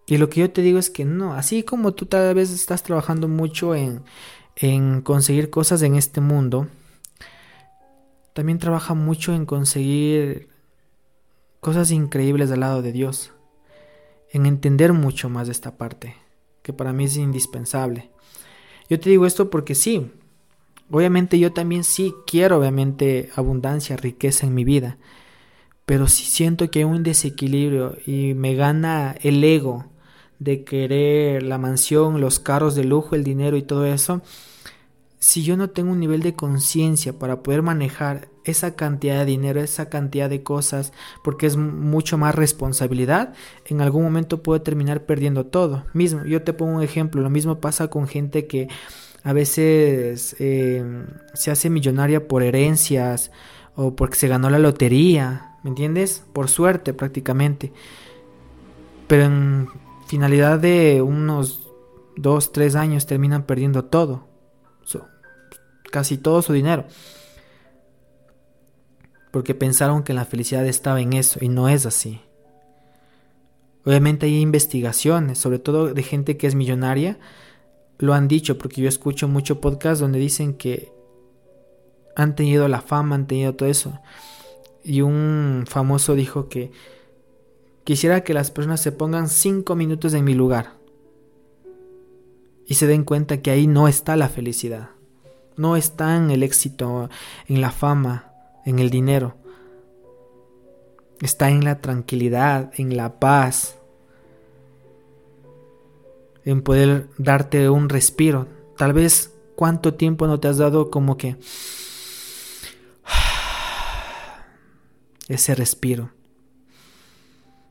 Y 0.08 0.18
lo 0.18 0.28
que 0.28 0.40
yo 0.40 0.50
te 0.50 0.62
digo 0.62 0.80
es 0.80 0.90
que 0.90 1.04
no, 1.04 1.34
así 1.34 1.62
como 1.62 1.94
tú 1.94 2.06
tal 2.06 2.34
vez 2.34 2.50
estás 2.50 2.82
trabajando 2.82 3.28
mucho 3.28 3.76
en, 3.76 4.02
en 4.56 5.02
conseguir 5.02 5.50
cosas 5.50 5.82
en 5.82 5.94
este 5.94 6.20
mundo, 6.20 6.66
también 8.40 8.58
trabaja 8.58 8.94
mucho 8.94 9.34
en 9.34 9.44
conseguir 9.44 10.48
cosas 11.60 11.90
increíbles 11.90 12.50
al 12.50 12.60
lado 12.60 12.80
de 12.80 12.90
Dios, 12.90 13.34
en 14.32 14.46
entender 14.46 14.94
mucho 14.94 15.28
más 15.28 15.48
de 15.48 15.52
esta 15.52 15.76
parte, 15.76 16.16
que 16.62 16.72
para 16.72 16.94
mí 16.94 17.04
es 17.04 17.18
indispensable. 17.18 18.10
Yo 18.88 18.98
te 18.98 19.10
digo 19.10 19.26
esto 19.26 19.50
porque 19.50 19.74
sí, 19.74 20.10
obviamente 20.90 21.38
yo 21.38 21.52
también 21.52 21.84
sí 21.84 22.14
quiero 22.26 22.56
obviamente 22.56 23.28
abundancia, 23.36 23.98
riqueza 23.98 24.46
en 24.46 24.54
mi 24.54 24.64
vida, 24.64 24.96
pero 25.84 26.08
si 26.08 26.24
siento 26.24 26.70
que 26.70 26.78
hay 26.78 26.86
un 26.86 27.02
desequilibrio 27.02 27.98
y 28.06 28.32
me 28.32 28.54
gana 28.54 29.16
el 29.20 29.44
ego 29.44 29.84
de 30.38 30.64
querer 30.64 31.42
la 31.42 31.58
mansión, 31.58 32.22
los 32.22 32.40
carros 32.40 32.74
de 32.74 32.84
lujo, 32.84 33.16
el 33.16 33.22
dinero 33.22 33.58
y 33.58 33.62
todo 33.62 33.84
eso, 33.84 34.22
si 35.20 35.42
yo 35.44 35.56
no 35.58 35.68
tengo 35.68 35.92
un 35.92 36.00
nivel 36.00 36.22
de 36.22 36.34
conciencia 36.34 37.18
para 37.18 37.42
poder 37.42 37.60
manejar 37.60 38.28
esa 38.44 38.74
cantidad 38.74 39.18
de 39.18 39.26
dinero, 39.26 39.60
esa 39.60 39.90
cantidad 39.90 40.30
de 40.30 40.42
cosas, 40.42 40.94
porque 41.22 41.46
es 41.46 41.58
mucho 41.58 42.16
más 42.16 42.34
responsabilidad, 42.34 43.34
en 43.66 43.82
algún 43.82 44.02
momento 44.02 44.42
puedo 44.42 44.62
terminar 44.62 45.04
perdiendo 45.04 45.44
todo. 45.44 45.84
Mismo, 45.92 46.24
yo 46.24 46.42
te 46.42 46.54
pongo 46.54 46.78
un 46.78 46.82
ejemplo, 46.82 47.20
lo 47.20 47.28
mismo 47.28 47.60
pasa 47.60 47.88
con 47.88 48.08
gente 48.08 48.46
que 48.46 48.68
a 49.22 49.34
veces 49.34 50.36
eh, 50.38 51.04
se 51.34 51.50
hace 51.50 51.68
millonaria 51.68 52.26
por 52.26 52.42
herencias 52.42 53.30
o 53.74 53.94
porque 53.94 54.16
se 54.16 54.26
ganó 54.26 54.48
la 54.48 54.58
lotería, 54.58 55.58
¿me 55.62 55.68
entiendes? 55.68 56.24
Por 56.32 56.48
suerte 56.48 56.94
prácticamente. 56.94 57.74
Pero 59.06 59.24
en 59.24 59.68
finalidad 60.06 60.58
de 60.58 61.02
unos 61.02 61.68
dos, 62.16 62.52
tres 62.52 62.74
años 62.74 63.04
terminan 63.04 63.42
perdiendo 63.42 63.84
todo. 63.84 64.29
Casi 65.90 66.18
todo 66.18 66.42
su 66.42 66.52
dinero 66.52 66.86
porque 69.30 69.54
pensaron 69.54 70.02
que 70.02 70.14
la 70.14 70.24
felicidad 70.24 70.66
estaba 70.66 71.00
en 71.00 71.12
eso 71.12 71.38
y 71.42 71.48
no 71.48 71.68
es 71.68 71.86
así. 71.86 72.20
Obviamente 73.84 74.26
hay 74.26 74.40
investigaciones, 74.40 75.38
sobre 75.38 75.58
todo 75.58 75.94
de 75.94 76.02
gente 76.02 76.36
que 76.36 76.46
es 76.46 76.54
millonaria, 76.54 77.18
lo 77.98 78.14
han 78.14 78.28
dicho 78.28 78.58
porque 78.58 78.82
yo 78.82 78.88
escucho 78.88 79.28
mucho 79.28 79.60
podcast 79.60 80.00
donde 80.00 80.18
dicen 80.18 80.54
que 80.54 80.92
han 82.16 82.34
tenido 82.34 82.66
la 82.68 82.82
fama, 82.82 83.14
han 83.14 83.26
tenido 83.26 83.54
todo 83.54 83.68
eso. 83.68 83.98
Y 84.82 85.02
un 85.02 85.64
famoso 85.66 86.14
dijo 86.14 86.48
que 86.48 86.72
quisiera 87.84 88.22
que 88.22 88.34
las 88.34 88.50
personas 88.50 88.80
se 88.80 88.92
pongan 88.92 89.28
cinco 89.28 89.76
minutos 89.76 90.12
en 90.14 90.24
mi 90.24 90.34
lugar 90.34 90.74
y 92.66 92.74
se 92.74 92.86
den 92.86 93.04
cuenta 93.04 93.40
que 93.40 93.50
ahí 93.50 93.66
no 93.66 93.88
está 93.88 94.16
la 94.16 94.28
felicidad, 94.28 94.90
no 95.60 95.76
está 95.76 96.16
en 96.16 96.30
el 96.30 96.42
éxito, 96.42 97.10
en 97.46 97.60
la 97.60 97.70
fama, 97.70 98.32
en 98.64 98.78
el 98.78 98.88
dinero. 98.88 99.36
Está 101.20 101.50
en 101.50 101.64
la 101.64 101.82
tranquilidad, 101.82 102.72
en 102.78 102.96
la 102.96 103.20
paz, 103.20 103.76
en 106.46 106.62
poder 106.62 107.10
darte 107.18 107.68
un 107.68 107.90
respiro. 107.90 108.48
Tal 108.78 108.94
vez 108.94 109.34
cuánto 109.54 109.92
tiempo 109.92 110.26
no 110.26 110.40
te 110.40 110.48
has 110.48 110.56
dado 110.56 110.90
como 110.90 111.18
que 111.18 111.36
ese 115.28 115.54
respiro, 115.54 116.10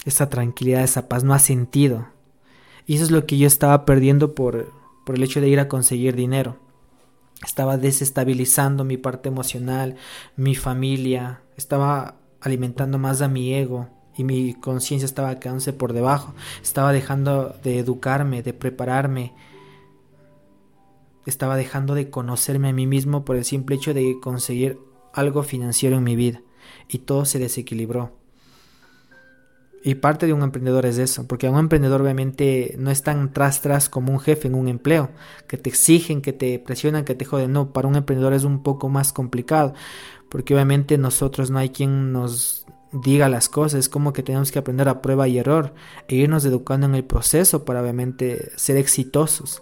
esa 0.05 0.29
tranquilidad, 0.29 0.83
esa 0.83 1.09
paz 1.09 1.23
no 1.23 1.33
ha 1.33 1.39
sentido. 1.39 2.05
Y 2.85 2.97
eso 2.97 3.05
es 3.05 3.09
lo 3.09 3.25
que 3.25 3.39
yo 3.39 3.47
estaba 3.47 3.83
perdiendo 3.85 4.35
por, 4.35 4.71
por 5.07 5.15
el 5.15 5.23
hecho 5.23 5.41
de 5.41 5.49
ir 5.49 5.59
a 5.59 5.67
conseguir 5.67 6.15
dinero. 6.15 6.68
Estaba 7.43 7.77
desestabilizando 7.77 8.83
mi 8.83 8.97
parte 8.97 9.29
emocional, 9.29 9.95
mi 10.35 10.55
familia, 10.55 11.41
estaba 11.55 12.15
alimentando 12.41 12.97
más 12.97 13.21
a 13.21 13.27
mi 13.27 13.53
ego 13.53 13.89
y 14.15 14.23
mi 14.23 14.53
conciencia 14.53 15.05
estaba 15.05 15.39
quedándose 15.39 15.71
por 15.71 15.93
debajo. 15.93 16.33
Estaba 16.61 16.91
dejando 16.91 17.55
de 17.63 17.79
educarme, 17.79 18.43
de 18.43 18.53
prepararme. 18.53 19.33
Estaba 21.25 21.55
dejando 21.55 21.95
de 21.95 22.09
conocerme 22.09 22.69
a 22.69 22.73
mí 22.73 22.87
mismo 22.87 23.23
por 23.23 23.37
el 23.37 23.45
simple 23.45 23.77
hecho 23.77 23.93
de 23.93 24.17
conseguir 24.21 24.79
algo 25.13 25.43
financiero 25.43 25.97
en 25.97 26.03
mi 26.03 26.15
vida. 26.15 26.41
Y 26.89 26.99
todo 26.99 27.23
se 27.23 27.39
desequilibró. 27.39 28.11
Y 29.81 29.95
parte 29.95 30.25
de 30.25 30.33
un 30.33 30.41
emprendedor 30.41 30.85
es 30.85 30.97
eso, 30.97 31.25
porque 31.25 31.47
un 31.47 31.57
emprendedor 31.57 32.01
obviamente 32.01 32.75
no 32.77 32.91
es 32.91 33.01
tan 33.01 33.31
tras 33.31 33.61
tras 33.61 33.87
como 33.87 34.11
un 34.11 34.19
jefe 34.19 34.47
en 34.49 34.55
un 34.55 34.67
empleo, 34.67 35.09
que 35.47 35.57
te 35.57 35.69
exigen, 35.69 36.21
que 36.21 36.33
te 36.33 36.59
presionan, 36.59 37.05
que 37.05 37.15
te 37.15 37.23
joden. 37.23 37.53
No, 37.53 37.71
para 37.71 37.87
un 37.87 37.95
emprendedor 37.95 38.33
es 38.33 38.43
un 38.43 38.61
poco 38.61 38.89
más 38.89 39.13
complicado, 39.13 39.73
porque 40.29 40.53
obviamente 40.53 40.97
nosotros 40.97 41.49
no 41.49 41.59
hay 41.59 41.69
quien 41.69 42.11
nos 42.11 42.65
diga 42.91 43.29
las 43.29 43.49
cosas, 43.49 43.79
es 43.79 43.89
como 43.89 44.13
que 44.13 44.23
tenemos 44.23 44.51
que 44.51 44.59
aprender 44.59 44.89
a 44.89 45.01
prueba 45.01 45.27
y 45.27 45.37
error 45.37 45.73
e 46.07 46.15
irnos 46.15 46.43
educando 46.45 46.87
en 46.87 46.95
el 46.95 47.03
proceso 47.03 47.63
para 47.63 47.81
obviamente 47.81 48.51
ser 48.57 48.77
exitosos. 48.77 49.61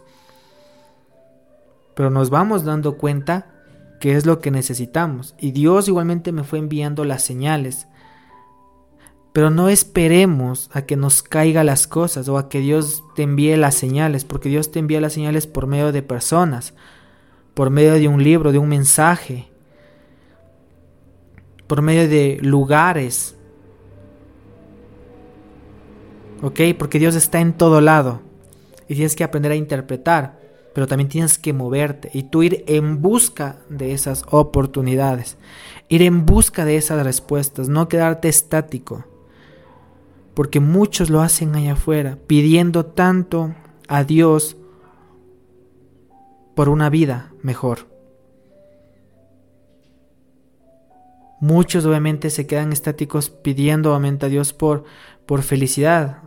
Pero 1.94 2.10
nos 2.10 2.30
vamos 2.30 2.64
dando 2.64 2.98
cuenta 2.98 3.54
que 4.00 4.16
es 4.16 4.26
lo 4.26 4.40
que 4.40 4.52
necesitamos 4.52 5.36
y 5.40 5.52
Dios 5.52 5.88
igualmente 5.88 6.32
me 6.32 6.44
fue 6.44 6.60
enviando 6.60 7.04
las 7.04 7.24
señales 7.24 7.88
pero 9.38 9.52
no 9.52 9.70
esperemos 9.70 10.68
a 10.74 10.88
que 10.88 10.96
nos 10.96 11.22
caiga 11.22 11.64
las 11.64 11.86
cosas 11.86 12.28
o 12.28 12.40
a 12.40 12.50
que 12.50 12.60
Dios 12.60 13.04
te 13.16 13.22
envíe 13.22 13.56
las 13.56 13.76
señales, 13.76 14.26
porque 14.26 14.50
Dios 14.50 14.72
te 14.72 14.80
envía 14.80 15.00
las 15.00 15.14
señales 15.14 15.46
por 15.46 15.68
medio 15.68 15.92
de 15.92 16.02
personas, 16.02 16.74
por 17.54 17.70
medio 17.70 17.94
de 17.94 18.08
un 18.08 18.24
libro, 18.24 18.52
de 18.52 18.58
un 18.58 18.68
mensaje, 18.68 19.48
por 21.68 21.84
medio 21.84 22.10
de 22.10 22.40
lugares. 22.42 23.36
¿Ok? 26.42 26.60
Porque 26.76 26.98
Dios 26.98 27.14
está 27.14 27.40
en 27.40 27.54
todo 27.54 27.80
lado 27.80 28.22
y 28.88 28.96
tienes 28.96 29.16
que 29.16 29.24
aprender 29.24 29.52
a 29.52 29.56
interpretar, 29.56 30.40
pero 30.74 30.88
también 30.88 31.10
tienes 31.10 31.38
que 31.38 31.54
moverte 31.54 32.10
y 32.12 32.24
tú 32.24 32.42
ir 32.42 32.64
en 32.66 33.04
busca 33.04 33.58
de 33.70 33.94
esas 33.94 34.24
oportunidades, 34.32 35.38
ir 35.90 36.02
en 36.02 36.26
busca 36.26 36.66
de 36.66 36.78
esas 36.78 37.04
respuestas, 37.04 37.70
no 37.70 37.88
quedarte 37.88 38.30
estático 38.30 39.06
porque 40.38 40.60
muchos 40.60 41.10
lo 41.10 41.22
hacen 41.22 41.56
allá 41.56 41.74
afuera, 41.74 42.20
pidiendo 42.28 42.86
tanto 42.86 43.56
a 43.88 44.04
Dios 44.04 44.56
por 46.54 46.70
una 46.70 46.92
vida 46.92 47.34
mejor. 47.42 47.88
Muchos 51.40 51.88
obviamente 51.88 52.30
se 52.30 52.46
quedan 52.46 52.72
estáticos 52.72 53.32
pidiendo 53.32 53.90
obviamente 53.90 54.28
a 54.28 54.30
Dios 54.30 54.54
por, 54.54 54.84
por 55.26 55.42
felicidad. 55.42 56.22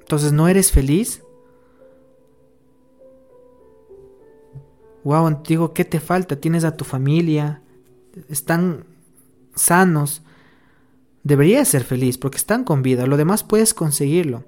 Entonces, 0.00 0.32
¿no 0.32 0.48
eres 0.48 0.72
feliz? 0.72 1.22
Wow, 5.04 5.42
digo, 5.46 5.72
¿qué 5.72 5.84
te 5.84 6.00
falta? 6.00 6.34
Tienes 6.34 6.64
a 6.64 6.76
tu 6.76 6.84
familia, 6.84 7.62
están 8.28 8.86
sanos. 9.54 10.24
Deberías 11.26 11.66
ser 11.66 11.82
feliz 11.82 12.18
porque 12.18 12.36
están 12.36 12.62
con 12.62 12.82
vida, 12.82 13.04
lo 13.08 13.16
demás 13.16 13.42
puedes 13.42 13.74
conseguirlo. 13.74 14.44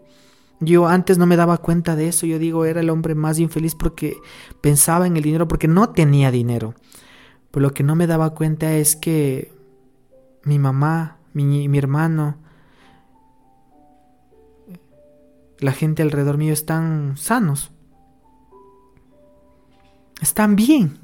Yo 0.60 0.86
antes 0.86 1.18
no 1.18 1.26
me 1.26 1.34
daba 1.34 1.56
cuenta 1.58 1.96
de 1.96 2.06
eso, 2.06 2.24
yo 2.24 2.38
digo, 2.38 2.64
era 2.66 2.78
el 2.78 2.90
hombre 2.90 3.16
más 3.16 3.40
infeliz 3.40 3.74
porque 3.74 4.16
pensaba 4.60 5.08
en 5.08 5.16
el 5.16 5.24
dinero, 5.24 5.48
porque 5.48 5.66
no 5.66 5.88
tenía 5.88 6.30
dinero. 6.30 6.76
Pero 7.50 7.62
lo 7.62 7.74
que 7.74 7.82
no 7.82 7.96
me 7.96 8.06
daba 8.06 8.32
cuenta 8.32 8.76
es 8.76 8.94
que 8.94 9.52
mi 10.44 10.60
mamá, 10.60 11.16
mi, 11.32 11.68
mi 11.68 11.78
hermano, 11.78 12.36
la 15.58 15.72
gente 15.72 16.02
alrededor 16.02 16.38
mío 16.38 16.52
están 16.52 17.16
sanos. 17.16 17.72
Están 20.20 20.54
bien. 20.54 21.00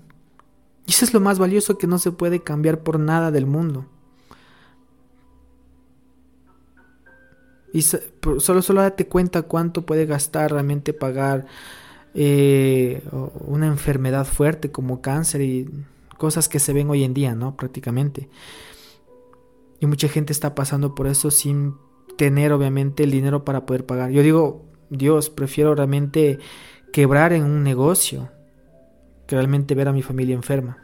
Y 0.86 0.92
eso 0.92 1.04
es 1.04 1.12
lo 1.12 1.18
más 1.18 1.40
valioso 1.40 1.78
que 1.78 1.88
no 1.88 1.98
se 1.98 2.12
puede 2.12 2.44
cambiar 2.44 2.84
por 2.84 3.00
nada 3.00 3.32
del 3.32 3.46
mundo. 3.46 3.86
Y 7.74 7.82
solo, 7.82 8.62
solo 8.62 8.80
date 8.82 9.08
cuenta 9.08 9.42
cuánto 9.42 9.84
puede 9.84 10.06
gastar 10.06 10.52
realmente 10.52 10.92
pagar 10.92 11.44
eh, 12.14 13.02
una 13.40 13.66
enfermedad 13.66 14.24
fuerte 14.26 14.70
como 14.70 15.00
cáncer 15.00 15.40
y 15.40 15.68
cosas 16.16 16.48
que 16.48 16.60
se 16.60 16.72
ven 16.72 16.88
hoy 16.88 17.02
en 17.02 17.14
día, 17.14 17.34
¿no? 17.34 17.56
Prácticamente. 17.56 18.28
Y 19.80 19.86
mucha 19.86 20.08
gente 20.08 20.32
está 20.32 20.54
pasando 20.54 20.94
por 20.94 21.08
eso 21.08 21.32
sin 21.32 21.74
tener 22.16 22.52
obviamente 22.52 23.02
el 23.02 23.10
dinero 23.10 23.44
para 23.44 23.66
poder 23.66 23.84
pagar. 23.84 24.12
Yo 24.12 24.22
digo, 24.22 24.64
Dios, 24.88 25.28
prefiero 25.28 25.74
realmente 25.74 26.38
quebrar 26.92 27.32
en 27.32 27.42
un 27.42 27.64
negocio 27.64 28.30
que 29.26 29.34
realmente 29.34 29.74
ver 29.74 29.88
a 29.88 29.92
mi 29.92 30.02
familia 30.02 30.36
enferma. 30.36 30.78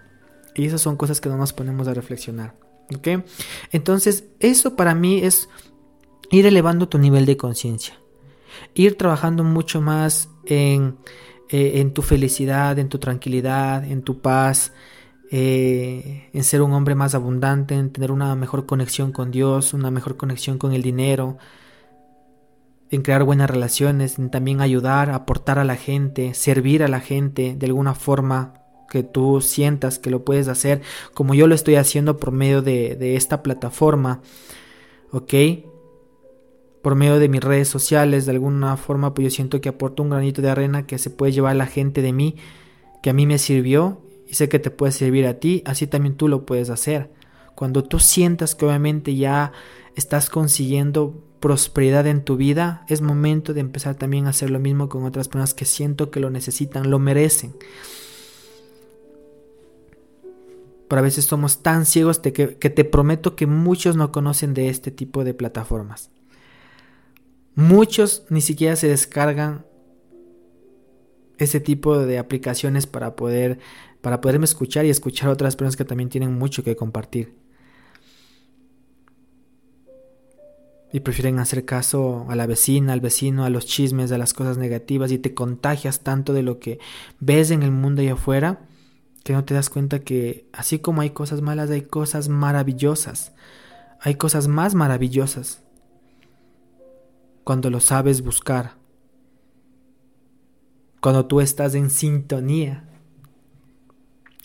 Y 0.57 0.67
esas 0.67 0.81
son 0.81 0.97
cosas 0.97 1.21
que 1.21 1.29
no 1.29 1.37
nos 1.37 1.53
ponemos 1.53 1.87
a 1.87 1.95
reflexionar. 1.95 2.57
¿Ok? 2.93 3.23
Entonces, 3.71 4.25
eso 4.41 4.75
para 4.75 4.97
mí 4.97 5.21
es 5.23 5.49
ir 6.31 6.47
elevando 6.47 6.89
tu 6.89 6.99
nivel 6.99 7.27
de 7.27 7.37
conciencia. 7.37 7.95
Ir 8.75 8.97
trabajando 8.97 9.45
mucho 9.45 9.81
más 9.81 10.31
en, 10.47 10.97
eh, 11.49 11.81
en, 11.81 11.93
tu 11.93 12.03
felicidad, 12.03 12.79
en 12.79 12.89
tu 12.89 12.99
tranquilidad, 12.99 13.85
en 13.85 14.03
tu 14.03 14.21
paz, 14.21 14.73
eh, 15.31 16.29
en 16.33 16.45
ser 16.45 16.63
un 16.63 16.73
hombre 16.73 16.95
más 16.95 17.15
abundante, 17.15 17.75
en 17.75 17.91
tener 17.91 18.11
una 18.11 18.35
mejor 18.35 18.67
conexión 18.67 19.13
con 19.13 19.31
Dios, 19.31 19.75
una 19.75 19.91
mejor 19.91 20.17
conexión 20.17 20.59
con 20.59 20.73
el 20.73 20.83
dinero, 20.83 21.39
en 22.91 23.03
crear 23.03 23.23
buenas 23.23 23.49
relaciones, 23.49 24.19
en 24.19 24.31
también 24.31 24.61
ayudar, 24.61 25.11
aportar 25.11 25.59
a 25.59 25.65
la 25.65 25.77
gente, 25.77 26.35
servir 26.35 26.83
a 26.83 26.89
la 26.89 27.01
gente 27.01 27.55
de 27.57 27.67
alguna 27.67 27.95
forma 27.95 28.55
que 28.89 29.05
tú 29.05 29.41
sientas 29.41 30.01
que 30.01 30.11
lo 30.11 30.25
puedes 30.25 30.49
hacer, 30.49 30.83
como 31.15 31.35
yo 31.35 31.47
lo 31.47 31.55
estoy 31.55 31.77
haciendo 31.77 32.17
por 32.17 32.33
medio 32.33 32.61
de, 32.61 32.97
de 32.97 33.15
esta 33.15 33.41
plataforma, 33.41 34.21
¿ok? 35.13 35.33
Por 36.83 36.95
medio 36.95 37.19
de 37.19 37.29
mis 37.29 37.43
redes 37.43 37.69
sociales, 37.69 38.25
de 38.25 38.33
alguna 38.33 38.77
forma, 38.77 39.13
pues 39.13 39.25
yo 39.25 39.31
siento 39.31 39.61
que 39.61 39.69
aporto 39.69 40.03
un 40.03 40.11
granito 40.11 40.41
de 40.41 40.51
arena 40.51 40.87
que 40.87 40.99
se 40.99 41.11
puede 41.11 41.33
llevar 41.33 41.53
a 41.53 41.55
la 41.55 41.67
gente 41.67 42.01
de 42.01 42.13
mí, 42.13 42.37
que 43.03 43.11
a 43.11 43.13
mí 43.13 43.27
me 43.27 43.39
sirvió 43.39 44.01
y 44.27 44.35
sé 44.35 44.49
que 44.49 44.59
te 44.59 44.71
puede 44.71 44.93
servir 44.93 45.27
a 45.27 45.41
ti, 45.41 45.63
así 45.67 45.87
también 45.87 46.17
tú 46.17 46.29
lo 46.29 46.47
puedes 46.47 46.71
hacer. 46.71 47.11
Cuando 47.55 47.85
tú 47.85 47.99
sientas 47.99 48.55
que 48.55 48.65
obviamente 48.65 49.15
ya 49.15 49.53
estás 49.97 50.31
consiguiendo 50.31 51.23
prosperidad 51.41 52.07
en 52.07 52.23
tu 52.23 52.37
vida, 52.37 52.85
es 52.89 53.03
momento 53.03 53.55
de 53.55 53.61
empezar 53.61 53.97
también 53.97 54.27
a 54.27 54.31
hacer 54.31 54.51
lo 54.51 54.61
mismo 54.61 54.89
con 54.89 55.05
otras 55.05 55.29
personas 55.29 55.55
que 55.55 55.65
siento 55.65 56.11
que 56.11 56.21
lo 56.21 56.31
necesitan, 56.31 56.91
lo 56.91 56.99
merecen. 56.99 57.55
Pero 60.89 61.01
a 61.01 61.03
veces 61.03 61.25
somos 61.25 61.63
tan 61.63 61.87
ciegos 61.87 62.19
que, 62.19 62.33
que 62.33 62.71
te 62.71 62.85
prometo 62.85 63.37
que 63.37 63.47
muchos 63.47 63.97
no 63.97 64.13
conocen 64.13 64.55
de 64.55 64.69
este 64.69 64.91
tipo 64.91 65.25
de 65.25 65.35
plataformas. 65.35 66.11
Muchos 67.55 68.25
ni 68.31 68.41
siquiera 68.41 68.77
se 68.77 68.89
descargan 68.89 69.67
ese 71.39 71.61
tipo 71.61 71.99
de 71.99 72.19
aplicaciones 72.19 72.87
para 72.87 73.17
poder 73.17 73.59
para 74.01 74.21
poderme 74.21 74.45
escuchar 74.45 74.87
y 74.87 74.91
escuchar 74.91 75.29
a 75.29 75.33
otras 75.33 75.57
personas 75.57 75.77
que 75.77 75.85
también 75.85 76.09
tienen 76.09 76.39
mucho 76.39 76.65
que 76.65 76.77
compartir. 76.77 77.35
Y 80.93 81.01
prefieren 81.01 81.39
hacer 81.39 81.65
caso 81.65 82.27
a 82.31 82.35
la 82.35 82.47
vecina, 82.47 82.95
al 82.95 83.01
vecino, 83.01 83.45
a 83.45 83.51
los 83.51 83.67
chismes, 83.67 84.11
a 84.11 84.19
las 84.19 84.33
cosas 84.33 84.59
negativas 84.59 85.13
y 85.13 85.19
te 85.19 85.35
contagias 85.35 86.01
tanto 86.01 86.33
de 86.33 86.43
lo 86.43 86.59
que 86.59 86.79
ves 87.21 87.51
en 87.51 87.63
el 87.63 87.71
mundo 87.71 88.03
y 88.03 88.09
afuera 88.09 88.67
que 89.23 89.35
no 89.35 89.45
te 89.45 89.55
das 89.55 89.69
cuenta 89.69 90.01
que 90.01 90.49
así 90.53 90.79
como 90.79 91.03
hay 91.03 91.11
cosas 91.11 91.43
malas, 91.43 91.71
hay 91.71 91.83
cosas 91.83 92.29
maravillosas. 92.29 93.33
Hay 94.01 94.15
cosas 94.15 94.49
más 94.49 94.75
maravillosas 94.75 95.63
cuando 97.51 97.69
lo 97.69 97.81
sabes 97.81 98.23
buscar. 98.23 98.77
Cuando 101.01 101.27
tú 101.27 101.41
estás 101.41 101.75
en 101.75 101.91
sintonía 101.91 102.89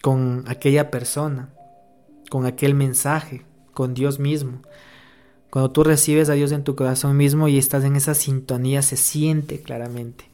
con 0.02 0.44
aquella 0.48 0.90
persona, 0.90 1.54
con 2.32 2.48
aquel 2.48 2.74
mensaje, 2.74 3.46
con 3.76 3.94
Dios 3.94 4.18
mismo. 4.18 4.64
Cuando 5.52 5.70
tú 5.70 5.84
recibes 5.84 6.30
a 6.30 6.34
Dios 6.34 6.52
en 6.52 6.64
tu 6.64 6.76
corazón 6.76 7.16
mismo 7.16 7.48
y 7.48 7.60
estás 7.60 7.84
en 7.84 7.96
esa 7.96 8.16
sintonía, 8.16 8.82
se 8.82 8.98
siente 8.98 9.62
claramente. 9.62 10.26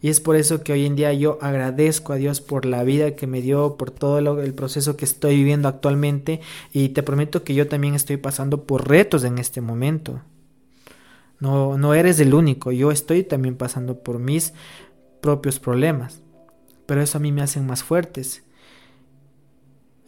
Y 0.00 0.08
es 0.08 0.20
por 0.20 0.36
eso 0.36 0.62
que 0.62 0.72
hoy 0.72 0.86
en 0.86 0.94
día 0.94 1.12
yo 1.14 1.36
agradezco 1.42 2.12
a 2.12 2.16
Dios 2.16 2.40
por 2.40 2.64
la 2.64 2.84
vida 2.84 3.16
que 3.16 3.26
me 3.26 3.42
dio, 3.42 3.76
por 3.76 3.90
todo 3.90 4.20
el 4.20 4.54
proceso 4.54 4.96
que 4.96 5.04
estoy 5.04 5.34
viviendo 5.34 5.66
actualmente 5.66 6.40
y 6.72 6.90
te 6.90 7.02
prometo 7.02 7.42
que 7.42 7.54
yo 7.54 7.66
también 7.66 7.96
estoy 7.96 8.18
pasando 8.18 8.62
por 8.62 8.88
retos 8.88 9.24
en 9.24 9.38
este 9.38 9.60
momento. 9.60 10.22
No, 11.40 11.76
no 11.76 11.94
eres 11.94 12.18
el 12.20 12.34
único, 12.34 12.72
yo 12.72 12.90
estoy 12.90 13.22
también 13.22 13.56
pasando 13.56 13.98
por 13.98 14.18
mis 14.18 14.54
propios 15.20 15.58
problemas, 15.58 16.20
pero 16.86 17.02
eso 17.02 17.18
a 17.18 17.20
mí 17.20 17.32
me 17.32 17.42
hacen 17.42 17.66
más 17.66 17.82
fuertes 17.82 18.42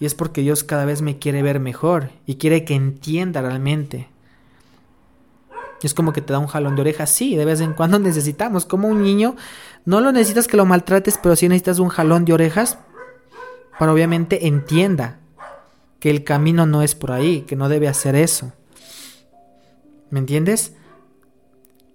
y 0.01 0.07
es 0.07 0.15
porque 0.15 0.43
Dios 0.43 0.65
cada 0.65 0.85
vez 0.85 1.03
me 1.03 1.19
quiere 1.19 1.43
ver 1.43 1.61
mejor 1.61 2.11
y 2.25 2.37
quiere 2.37 2.65
que 2.65 2.75
entienda 2.75 3.43
realmente. 3.43 4.09
Es 5.83 5.95
como 5.95 6.13
que 6.13 6.21
te 6.21 6.33
da 6.33 6.39
un 6.39 6.47
jalón 6.47 6.75
de 6.75 6.83
orejas. 6.83 7.11
Sí, 7.11 7.37
de 7.37 7.45
vez 7.45 7.61
en 7.61 7.73
cuando 7.73 7.99
necesitamos. 7.99 8.65
Como 8.65 8.89
un 8.89 9.03
niño, 9.03 9.37
no 9.85 10.01
lo 10.01 10.13
necesitas 10.13 10.47
que 10.47 10.57
lo 10.57 10.67
maltrates, 10.67 11.19
pero 11.19 11.37
sí 11.37 11.49
necesitas 11.49 11.79
un 11.79 11.89
jalón 11.89 12.25
de 12.25 12.33
orejas 12.33 12.79
para 13.79 13.93
obviamente 13.93 14.47
entienda 14.47 15.21
que 16.01 16.11
el 16.11 16.25
camino 16.25 16.67
no 16.67 16.83
es 16.83 16.95
por 16.95 17.13
ahí, 17.13 17.43
que 17.43 17.57
no 17.57 17.69
debe 17.69 17.89
hacer 17.89 18.15
eso. 18.15 18.53
¿Me 20.11 20.21
entiendes? 20.21 20.75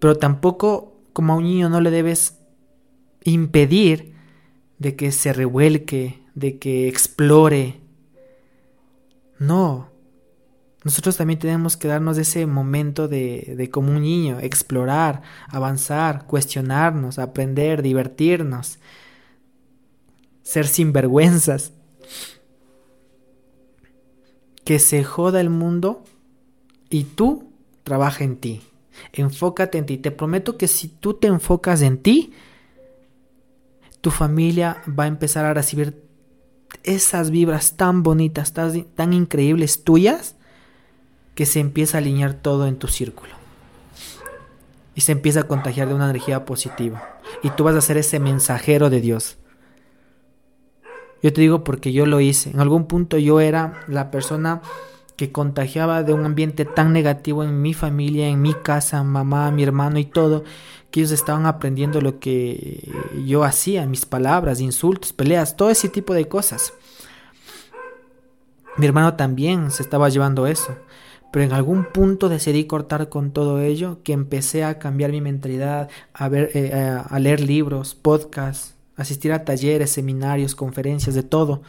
Pero 0.03 0.17
tampoco 0.17 0.99
como 1.13 1.31
a 1.31 1.37
un 1.37 1.45
niño 1.45 1.69
no 1.69 1.79
le 1.79 1.89
debes 1.89 2.37
impedir 3.23 4.13
de 4.77 4.97
que 4.97 5.13
se 5.13 5.31
revuelque, 5.31 6.19
de 6.35 6.59
que 6.59 6.89
explore, 6.89 7.79
no. 9.39 9.87
Nosotros 10.83 11.15
también 11.15 11.39
tenemos 11.39 11.77
que 11.77 11.87
darnos 11.87 12.17
ese 12.17 12.45
momento 12.45 13.07
de, 13.07 13.53
de 13.55 13.69
como 13.69 13.93
un 13.93 14.01
niño, 14.01 14.39
explorar, 14.41 15.21
avanzar, 15.47 16.25
cuestionarnos, 16.25 17.17
aprender, 17.17 17.81
divertirnos, 17.81 18.79
ser 20.41 20.67
sinvergüenzas. 20.67 21.71
Que 24.65 24.79
se 24.79 25.05
joda 25.05 25.39
el 25.39 25.49
mundo 25.49 26.03
y 26.89 27.05
tú 27.05 27.53
trabaja 27.85 28.25
en 28.25 28.35
ti. 28.35 28.61
Enfócate 29.13 29.77
en 29.77 29.85
ti. 29.85 29.97
Te 29.97 30.11
prometo 30.11 30.57
que 30.57 30.67
si 30.67 30.87
tú 30.87 31.15
te 31.15 31.27
enfocas 31.27 31.81
en 31.81 31.97
ti, 31.97 32.33
tu 34.01 34.11
familia 34.11 34.81
va 34.87 35.05
a 35.05 35.07
empezar 35.07 35.45
a 35.45 35.53
recibir 35.53 36.03
esas 36.83 37.31
vibras 37.31 37.77
tan 37.77 38.03
bonitas, 38.03 38.53
tan, 38.53 39.13
increíbles 39.13 39.83
tuyas, 39.83 40.35
que 41.35 41.45
se 41.45 41.59
empieza 41.59 41.97
a 41.97 42.01
alinear 42.01 42.33
todo 42.33 42.67
en 42.67 42.77
tu 42.77 42.87
círculo. 42.87 43.31
Y 44.95 45.01
se 45.01 45.13
empieza 45.13 45.41
a 45.41 45.47
contagiar 45.47 45.87
de 45.87 45.95
una 45.95 46.05
energía 46.05 46.45
positiva. 46.45 47.19
Y 47.41 47.49
tú 47.51 47.63
vas 47.63 47.75
a 47.75 47.81
ser 47.81 47.97
ese 47.97 48.19
mensajero 48.19 48.89
de 48.89 49.01
Dios. 49.01 49.37
Yo 51.23 51.31
te 51.31 51.41
digo 51.41 51.63
porque 51.63 51.93
yo 51.93 52.05
lo 52.05 52.19
hice. 52.19 52.49
En 52.49 52.59
algún 52.59 52.85
punto 52.85 53.17
yo 53.17 53.39
era 53.39 53.85
la 53.87 54.11
persona 54.11 54.61
que 55.23 55.31
contagiaba 55.31 56.03
de 56.03 56.11
un 56.11 56.25
ambiente 56.25 56.65
tan 56.65 56.91
negativo 56.91 57.45
en 57.45 57.61
mi 57.61 57.73
familia, 57.73 58.27
en 58.27 58.41
mi 58.41 58.53
casa, 58.53 59.03
mamá, 59.03 59.51
mi 59.51 59.63
hermano 59.63 59.97
y 59.99 60.03
todo, 60.03 60.43
que 60.91 60.99
ellos 60.99 61.11
estaban 61.11 61.45
aprendiendo 61.45 62.01
lo 62.01 62.19
que 62.19 62.91
yo 63.25 63.45
hacía, 63.45 63.85
mis 63.85 64.05
palabras, 64.05 64.59
insultos, 64.59 65.13
peleas, 65.13 65.55
todo 65.55 65.69
ese 65.69 65.87
tipo 65.87 66.13
de 66.13 66.27
cosas. 66.27 66.73
Mi 68.75 68.85
hermano 68.85 69.15
también 69.15 69.71
se 69.71 69.81
estaba 69.81 70.09
llevando 70.09 70.45
eso, 70.45 70.75
pero 71.31 71.45
en 71.45 71.53
algún 71.53 71.85
punto 71.85 72.27
decidí 72.27 72.65
cortar 72.65 73.07
con 73.07 73.31
todo 73.31 73.61
ello, 73.61 73.99
que 74.03 74.11
empecé 74.11 74.65
a 74.65 74.77
cambiar 74.77 75.11
mi 75.11 75.21
mentalidad, 75.21 75.89
a 76.13 76.27
ver, 76.27 76.49
eh, 76.53 76.73
a 76.73 77.19
leer 77.19 77.39
libros, 77.39 77.95
podcasts, 77.95 78.75
asistir 78.97 79.31
a 79.31 79.45
talleres, 79.45 79.91
seminarios, 79.91 80.53
conferencias, 80.53 81.15
de 81.15 81.23
todo, 81.23 81.61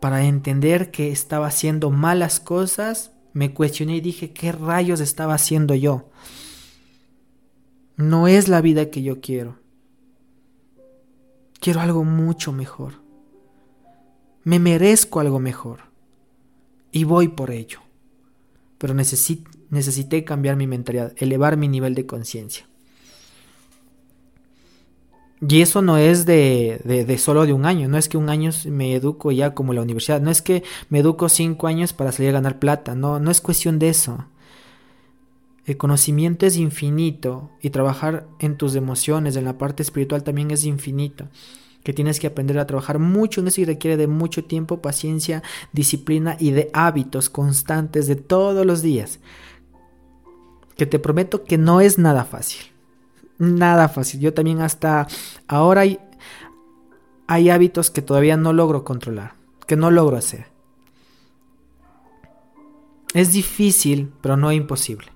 para 0.00 0.24
entender 0.24 0.90
que 0.90 1.10
estaba 1.12 1.46
haciendo 1.46 1.90
malas 1.90 2.40
cosas, 2.40 3.12
me 3.32 3.52
cuestioné 3.52 3.96
y 3.96 4.00
dije, 4.00 4.32
¿qué 4.32 4.50
rayos 4.50 5.00
estaba 5.00 5.34
haciendo 5.34 5.74
yo? 5.74 6.08
No 7.96 8.26
es 8.26 8.48
la 8.48 8.62
vida 8.62 8.90
que 8.90 9.02
yo 9.02 9.20
quiero. 9.20 9.58
Quiero 11.60 11.80
algo 11.80 12.02
mucho 12.02 12.52
mejor. 12.52 12.94
Me 14.42 14.58
merezco 14.58 15.20
algo 15.20 15.38
mejor. 15.38 15.80
Y 16.90 17.04
voy 17.04 17.28
por 17.28 17.50
ello. 17.50 17.80
Pero 18.78 18.94
necesité 18.94 20.24
cambiar 20.24 20.56
mi 20.56 20.66
mentalidad, 20.66 21.12
elevar 21.18 21.58
mi 21.58 21.68
nivel 21.68 21.94
de 21.94 22.06
conciencia. 22.06 22.66
Y 25.46 25.62
eso 25.62 25.80
no 25.80 25.96
es 25.96 26.26
de, 26.26 26.80
de, 26.84 27.18
solo 27.18 27.46
de 27.46 27.54
un 27.54 27.64
año, 27.64 27.88
no 27.88 27.96
es 27.96 28.10
que 28.10 28.18
un 28.18 28.28
año 28.28 28.50
me 28.66 28.94
educo 28.94 29.32
ya 29.32 29.54
como 29.54 29.72
la 29.72 29.80
universidad, 29.80 30.20
no 30.20 30.30
es 30.30 30.42
que 30.42 30.62
me 30.90 30.98
educo 30.98 31.30
cinco 31.30 31.66
años 31.66 31.94
para 31.94 32.12
salir 32.12 32.30
a 32.30 32.34
ganar 32.34 32.58
plata, 32.58 32.94
no, 32.94 33.18
no 33.18 33.30
es 33.30 33.40
cuestión 33.40 33.78
de 33.78 33.88
eso. 33.88 34.26
El 35.64 35.78
conocimiento 35.78 36.44
es 36.44 36.58
infinito 36.58 37.50
y 37.62 37.70
trabajar 37.70 38.26
en 38.38 38.56
tus 38.56 38.74
emociones, 38.74 39.34
en 39.36 39.44
la 39.44 39.56
parte 39.56 39.82
espiritual 39.82 40.24
también 40.24 40.50
es 40.50 40.64
infinito. 40.64 41.28
Que 41.84 41.94
tienes 41.94 42.20
que 42.20 42.26
aprender 42.26 42.58
a 42.58 42.66
trabajar 42.66 42.98
mucho 42.98 43.40
en 43.40 43.48
eso 43.48 43.62
y 43.62 43.64
requiere 43.64 43.96
de 43.96 44.06
mucho 44.06 44.44
tiempo, 44.44 44.82
paciencia, 44.82 45.42
disciplina 45.72 46.36
y 46.38 46.50
de 46.50 46.68
hábitos 46.74 47.30
constantes 47.30 48.06
de 48.06 48.16
todos 48.16 48.66
los 48.66 48.82
días. 48.82 49.20
Que 50.76 50.84
te 50.84 50.98
prometo 50.98 51.44
que 51.44 51.56
no 51.56 51.80
es 51.80 51.98
nada 51.98 52.24
fácil 52.24 52.69
nada 53.40 53.88
fácil. 53.88 54.20
Yo 54.20 54.32
también 54.32 54.60
hasta 54.60 55.08
ahora 55.48 55.80
hay, 55.80 55.98
hábitos 57.50 57.90
que 57.90 58.02
todavía 58.02 58.36
no 58.36 58.52
logro 58.52 58.84
controlar, 58.84 59.32
que 59.66 59.76
no 59.76 59.90
logro 59.90 60.16
hacer. 60.16 60.46
Es 63.14 63.32
difícil, 63.32 64.12
pero 64.20 64.36
no 64.36 64.52
imposible. 64.52 65.08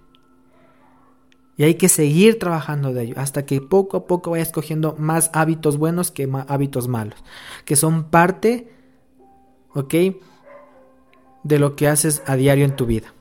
Y 1.57 1.63
hay 1.63 1.75
que 1.75 1.89
seguir 1.89 2.41
trabajando 2.41 2.93
de 2.93 3.05
ello 3.05 3.15
hasta 3.17 3.47
que 3.47 3.61
poco 3.61 3.99
a 3.99 4.07
poco 4.09 4.31
vayas 4.31 4.51
cogiendo 4.51 4.97
más 4.99 5.31
hábitos 5.33 5.77
buenos 5.77 6.11
que 6.11 6.29
hábitos 6.49 6.89
malos, 6.89 7.23
que 7.65 7.77
son 7.77 8.11
parte, 8.11 8.73
¿ok? 9.73 9.95
De 11.45 11.59
lo 11.61 11.77
que 11.77 11.87
haces 11.87 12.23
a 12.27 12.35
diario 12.35 12.65
en 12.65 12.75
tu 12.75 12.87
vida, 12.87 13.15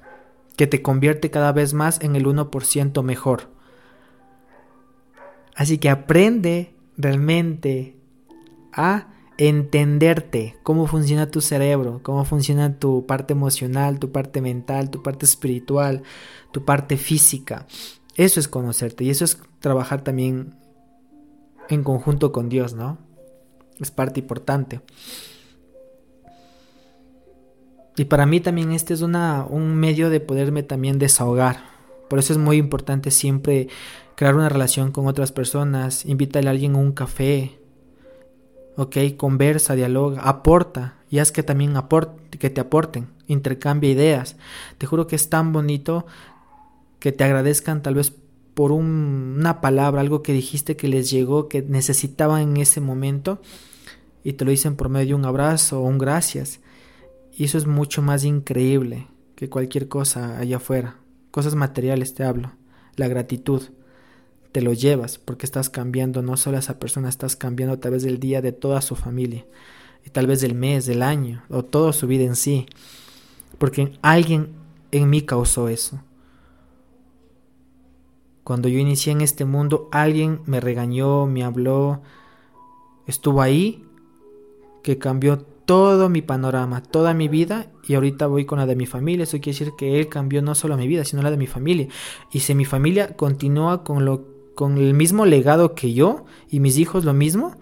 que 0.56 0.66
te 0.66 0.82
convierte 0.82 1.30
cada 1.30 1.52
vez 1.52 1.76
más 1.76 2.02
en 2.02 2.16
el 2.16 2.26
1% 2.26 3.04
mejor. 3.04 3.54
Así 5.56 5.78
que 5.78 5.89
aprende 5.89 6.74
realmente 6.98 7.96
a 8.72 9.08
entenderte 9.38 10.58
cómo 10.63 10.88
funciona 10.88 11.32
tu 11.32 11.42
cerebro, 11.42 12.02
cómo 12.04 12.24
funciona 12.26 12.78
tu 12.78 13.06
parte 13.06 13.34
emocional, 13.34 14.00
tu 14.00 14.12
parte 14.12 14.42
mental, 14.42 14.89
tu 14.89 15.02
parte 15.02 15.26
espiritual, 15.26 16.04
tu 16.52 16.66
parte 16.66 16.98
física. 16.98 17.66
Eso 18.16 18.39
es 18.39 18.48
conocerte 18.48 19.04
y 19.04 19.10
eso 19.10 19.26
es 19.26 19.39
trabajar 19.60 20.04
también 20.04 20.56
en 21.70 21.84
conjunto 21.84 22.32
con 22.32 22.50
Dios, 22.50 22.74
¿no? 22.74 22.98
Es 23.80 23.92
parte 23.92 24.20
importante. 24.20 24.82
Y 27.96 28.06
para 28.06 28.26
mí 28.26 28.39
también 28.39 28.72
este 28.72 28.94
es 28.94 29.02
una, 29.02 29.46
un 29.48 29.76
medio 29.76 30.10
de 30.10 30.20
poderme 30.20 30.63
también 30.63 31.00
desahogar. 31.00 31.72
Por 32.13 32.19
eso 32.19 32.32
es 32.32 32.38
muy 32.38 32.58
importante 32.58 33.10
siempre 33.10 33.69
crear 34.15 34.36
una 34.36 34.47
relación 34.47 34.91
con 34.91 35.08
otras 35.08 35.32
personas, 35.32 36.06
invítale 36.06 36.47
a 36.47 36.52
alguien 36.52 36.76
a 36.76 36.78
un 36.78 36.91
café, 36.91 37.58
ok, 38.76 38.97
conversa, 39.17 39.73
dialoga, 39.73 40.21
aporta 40.21 40.93
y 41.10 41.17
haz 41.17 41.32
que 41.32 41.41
también 41.41 41.76
aporte, 41.76 42.38
que 42.38 42.52
te 42.52 42.62
aporten, 42.62 43.08
intercambia 43.26 43.89
ideas. 43.89 44.36
Te 44.78 44.86
juro 44.86 45.08
que 45.08 45.15
es 45.15 45.32
tan 45.32 45.54
bonito 45.54 46.06
que 46.99 47.12
te 47.12 47.23
agradezcan 47.23 47.82
tal 47.82 47.95
vez 47.95 48.13
por 48.54 48.71
una 48.73 49.60
palabra, 49.60 50.02
algo 50.02 50.21
que 50.21 50.34
dijiste 50.34 50.76
que 50.76 50.89
les 50.89 51.10
llegó, 51.10 51.49
que 51.49 51.63
necesitaban 51.63 52.43
en 52.43 52.58
ese 52.58 52.80
momento 52.80 53.41
y 54.23 54.34
te 54.34 54.45
lo 54.45 54.52
dicen 54.52 54.76
por 54.76 54.89
medio 54.89 55.08
de 55.08 55.15
un 55.15 55.26
abrazo 55.26 55.82
o 55.82 55.88
un 55.88 55.97
gracias. 55.97 56.60
Y 57.36 57.45
eso 57.45 57.58
es 57.58 57.65
mucho 57.65 58.04
más 58.04 58.23
increíble 58.23 59.08
que 59.36 59.49
cualquier 59.49 59.88
cosa 59.88 60.38
allá 60.38 60.58
afuera. 60.58 60.97
Cosas 61.34 61.56
materiales 61.56 62.13
te 62.13 62.24
hablo. 62.24 62.52
La 62.96 63.08
gratitud 63.08 63.63
te 64.52 64.62
lo 64.62 64.72
llevas 64.72 65.17
porque 65.17 65.48
estás 65.48 65.67
cambiando 65.67 66.22
no 66.22 66.38
solo 66.38 66.58
a 66.58 66.60
esa 66.60 66.78
persona, 66.78 67.10
estás 67.10 67.36
cambiando 67.36 67.74
a 67.74 67.80
través 67.80 68.04
del 68.04 68.19
día 68.19 68.39
de 68.43 68.52
toda 68.52 68.84
su 68.84 68.96
familia 68.96 69.43
y 70.06 70.12
tal 70.12 70.28
vez 70.28 70.41
del 70.41 70.54
mes, 70.54 70.86
del 70.86 71.02
año 71.02 71.43
o 71.50 71.65
toda 71.65 71.91
su 71.91 72.06
vida 72.06 72.24
en 72.26 72.36
sí. 72.36 72.67
Porque 73.58 73.98
alguien 74.04 74.50
en 74.91 75.10
mí 75.10 75.24
causó 75.24 75.69
eso. 75.69 76.04
Cuando 78.43 78.69
yo 78.69 78.78
inicié 78.78 79.12
en 79.13 79.22
este 79.22 79.43
mundo, 79.43 79.89
alguien 79.91 80.41
me 80.46 80.60
regañó, 80.60 81.26
me 81.26 81.43
habló, 81.43 82.04
estuvo 83.08 83.41
ahí, 83.41 83.84
que 84.84 85.00
cambió 85.00 85.48
todo 85.65 86.10
mi 86.10 86.21
panorama, 86.21 86.82
toda 86.84 87.13
mi 87.13 87.28
vida 87.28 87.67
y 87.88 87.95
ahorita 87.95 88.28
voy 88.28 88.45
con 88.45 88.60
la 88.60 88.65
de 88.65 88.76
mi 88.76 88.86
familia. 88.86 89.23
Eso 89.23 89.39
quiere 89.39 89.58
decir 89.58 89.73
que 89.78 89.99
él 89.99 90.10
cambió 90.10 90.41
no 90.41 90.56
solo 90.56 90.78
mi 90.78 90.88
vida, 90.88 91.06
sino 91.06 91.21
la 91.21 91.32
de 91.32 91.38
mi 91.38 91.47
familia. 91.47 91.88
Y 92.32 92.39
si 92.39 92.56
mi 92.56 92.65
familia 92.65 93.15
continúa 93.15 93.84
con 93.84 94.06
lo 94.06 94.34
con 94.56 94.78
el 94.78 94.93
mismo 94.93 95.26
legado 95.26 95.76
que 95.76 95.93
yo 95.93 96.26
y 96.49 96.60
mis 96.60 96.78
hijos 96.78 97.06
lo 97.06 97.13
mismo, 97.13 97.56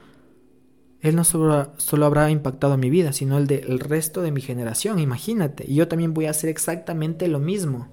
Él 1.02 1.16
no 1.16 1.24
solo, 1.24 1.72
solo 1.78 2.06
habrá 2.06 2.30
impactado 2.30 2.78
mi 2.78 2.90
vida, 2.90 3.14
sino 3.14 3.38
el 3.38 3.48
del 3.48 3.80
resto 3.80 4.22
de 4.22 4.32
mi 4.32 4.42
generación, 4.42 5.00
imagínate. 5.00 5.66
Y 5.68 5.76
yo 5.76 5.88
también 5.88 6.14
voy 6.14 6.26
a 6.26 6.32
hacer 6.32 6.50
exactamente 6.50 7.28
lo 7.28 7.40
mismo. 7.40 7.88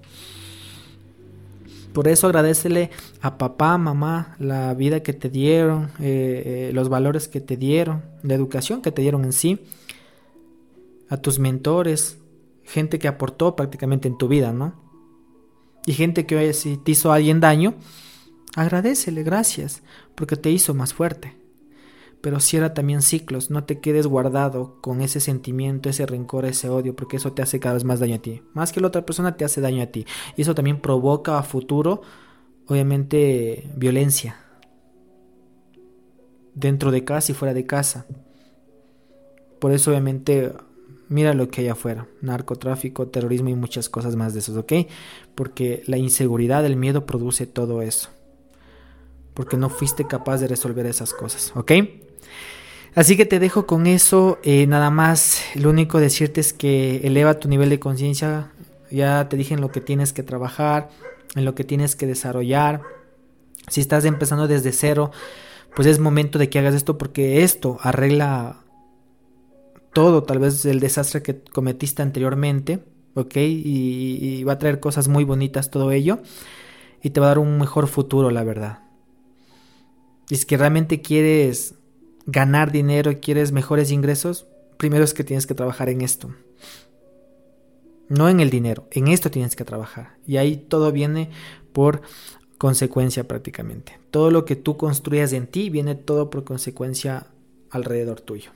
Por 1.93 2.07
eso 2.07 2.27
agradecele 2.27 2.91
a 3.21 3.37
papá, 3.37 3.77
mamá, 3.77 4.35
la 4.37 4.73
vida 4.75 5.01
que 5.01 5.13
te 5.13 5.29
dieron, 5.29 5.85
eh, 5.99 6.69
eh, 6.69 6.71
los 6.73 6.87
valores 6.87 7.27
que 7.27 7.41
te 7.41 7.57
dieron, 7.57 8.03
la 8.21 8.35
educación 8.35 8.81
que 8.81 8.91
te 8.91 9.01
dieron 9.01 9.25
en 9.25 9.33
sí, 9.33 9.59
a 11.09 11.17
tus 11.17 11.39
mentores, 11.39 12.19
gente 12.63 12.99
que 12.99 13.07
aportó 13.07 13.55
prácticamente 13.55 14.07
en 14.07 14.17
tu 14.17 14.27
vida, 14.27 14.53
¿no? 14.53 14.87
Y 15.85 15.93
gente 15.93 16.25
que 16.25 16.35
hoy 16.35 16.53
si 16.53 16.77
te 16.77 16.91
hizo 16.91 17.11
alguien 17.11 17.39
daño, 17.39 17.75
Agradecele, 18.55 19.23
gracias, 19.23 19.83
porque 20.15 20.35
te 20.35 20.49
hizo 20.49 20.73
más 20.73 20.93
fuerte. 20.93 21.37
Pero 22.21 22.39
cierra 22.39 22.73
también 22.73 23.01
ciclos, 23.01 23.49
no 23.49 23.63
te 23.63 23.79
quedes 23.79 24.07
guardado 24.07 24.81
con 24.81 25.01
ese 25.01 25.19
sentimiento, 25.19 25.89
ese 25.89 26.05
rencor, 26.05 26.45
ese 26.45 26.67
odio, 26.67 26.95
porque 26.95 27.17
eso 27.17 27.31
te 27.31 27.41
hace 27.41 27.59
cada 27.59 27.75
vez 27.75 27.83
más 27.85 27.99
daño 27.99 28.15
a 28.15 28.19
ti. 28.19 28.41
Más 28.53 28.73
que 28.73 28.81
la 28.81 28.87
otra 28.87 29.05
persona 29.05 29.37
te 29.37 29.45
hace 29.45 29.61
daño 29.61 29.83
a 29.83 29.87
ti. 29.87 30.05
Y 30.35 30.41
eso 30.41 30.55
también 30.55 30.81
provoca 30.81 31.37
a 31.37 31.43
futuro, 31.43 32.01
obviamente, 32.67 33.71
violencia. 33.77 34.35
Dentro 36.55 36.91
de 36.91 37.05
casa 37.05 37.31
y 37.31 37.35
fuera 37.35 37.53
de 37.53 37.65
casa. 37.65 38.05
Por 39.59 39.71
eso, 39.71 39.91
obviamente, 39.91 40.51
mira 41.09 41.33
lo 41.33 41.49
que 41.49 41.61
hay 41.61 41.67
afuera. 41.67 42.07
Narcotráfico, 42.21 43.07
terrorismo 43.07 43.49
y 43.49 43.55
muchas 43.55 43.89
cosas 43.89 44.15
más 44.15 44.33
de 44.33 44.39
esos, 44.39 44.55
¿ok? 44.55 44.73
Porque 45.35 45.83
la 45.85 45.97
inseguridad, 45.97 46.65
el 46.65 46.77
miedo 46.77 47.05
produce 47.05 47.45
todo 47.45 47.81
eso 47.81 48.09
porque 49.39 49.55
no 49.55 49.69
fuiste 49.69 50.05
capaz 50.05 50.39
de 50.39 50.49
resolver 50.49 50.85
esas 50.85 51.13
cosas, 51.13 51.53
¿ok? 51.55 51.71
Así 52.93 53.15
que 53.15 53.25
te 53.25 53.39
dejo 53.39 53.65
con 53.65 53.87
eso, 53.87 54.37
eh, 54.43 54.67
nada 54.67 54.89
más, 54.89 55.41
lo 55.55 55.69
único 55.69 56.01
decirte 56.01 56.41
es 56.41 56.51
que 56.51 56.97
eleva 57.05 57.39
tu 57.39 57.47
nivel 57.47 57.69
de 57.69 57.79
conciencia, 57.79 58.51
ya 58.91 59.29
te 59.29 59.37
dije 59.37 59.53
en 59.53 59.61
lo 59.61 59.71
que 59.71 59.79
tienes 59.79 60.11
que 60.11 60.23
trabajar, 60.23 60.89
en 61.35 61.45
lo 61.45 61.55
que 61.55 61.63
tienes 61.63 61.95
que 61.95 62.05
desarrollar, 62.05 62.81
si 63.69 63.79
estás 63.79 64.03
empezando 64.03 64.45
desde 64.45 64.73
cero, 64.73 65.11
pues 65.73 65.87
es 65.87 65.99
momento 65.99 66.37
de 66.37 66.49
que 66.49 66.59
hagas 66.59 66.75
esto 66.75 66.97
porque 66.97 67.41
esto 67.43 67.77
arregla 67.79 68.65
todo, 69.93 70.23
tal 70.23 70.39
vez 70.39 70.65
el 70.65 70.79
desastre 70.79 71.21
que 71.21 71.41
cometiste 71.41 72.01
anteriormente, 72.01 72.83
¿ok? 73.15 73.35
Y, 73.37 74.43
va 74.43 74.53
a 74.53 74.59
traer 74.59 74.79
cosas 74.79 75.07
muy 75.07 75.23
bonitas 75.23 75.69
todo 75.69 75.91
ello 75.91 76.19
y 77.01 77.11
te 77.11 77.19
va 77.19 77.27
a 77.27 77.29
dar 77.29 77.39
un 77.39 77.57
mejor 77.57 77.87
futuro, 77.87 78.31
la 78.31 78.43
verdad. 78.43 78.79
Y 80.29 80.35
es 80.35 80.45
que 80.45 80.57
realmente 80.57 81.01
quieres 81.01 81.75
ganar 82.25 82.71
dinero 82.71 83.11
quieres 83.19 83.51
mejores 83.51 83.91
ingresos, 83.91 84.45
primero 84.77 85.03
es 85.03 85.13
que 85.13 85.23
tienes 85.23 85.47
que 85.47 85.55
trabajar 85.55 85.89
en 85.89 86.01
esto. 86.01 86.29
No 88.07 88.29
en 88.29 88.39
el 88.39 88.49
dinero, 88.49 88.87
en 88.91 89.07
esto 89.07 89.29
tienes 89.29 89.55
que 89.55 89.65
trabajar. 89.65 90.15
Y 90.25 90.37
ahí 90.37 90.57
todo 90.57 90.91
viene 90.91 91.29
por 91.73 92.01
consecuencia 92.57 93.27
prácticamente. 93.27 93.99
Todo 94.11 94.31
lo 94.31 94.45
que 94.45 94.55
tú 94.55 94.77
construyas 94.77 95.33
en 95.33 95.47
ti 95.47 95.69
viene 95.69 95.95
todo 95.95 96.29
por 96.29 96.43
consecuencia 96.43 97.27
alrededor 97.69 98.21
tuyo. 98.21 98.51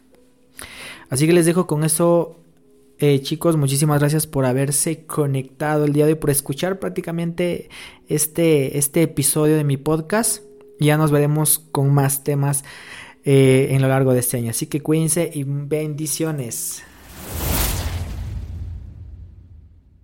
Así 1.13 1.27
que 1.27 1.33
les 1.33 1.45
dejo 1.45 1.67
con 1.67 1.83
eso, 1.83 2.39
eh, 2.97 3.21
chicos. 3.21 3.55
Muchísimas 3.55 3.99
gracias 3.99 4.25
por 4.25 4.45
haberse 4.45 5.05
conectado 5.05 5.85
el 5.85 5.93
día 5.93 6.07
de 6.07 6.13
hoy, 6.13 6.19
por 6.19 6.31
escuchar 6.31 6.79
prácticamente 6.79 7.69
este, 8.07 8.79
este 8.79 9.03
episodio 9.03 9.55
de 9.55 9.63
mi 9.63 9.77
podcast 9.77 10.41
ya 10.79 10.97
nos 10.97 11.11
veremos 11.11 11.59
con 11.71 11.93
más 11.93 12.23
temas 12.23 12.63
eh, 13.23 13.67
en 13.71 13.81
lo 13.81 13.87
largo 13.87 14.13
de 14.13 14.19
este 14.19 14.37
año. 14.37 14.49
Así 14.49 14.67
que 14.67 14.81
cuídense 14.81 15.29
y 15.31 15.43
bendiciones. 15.43 16.83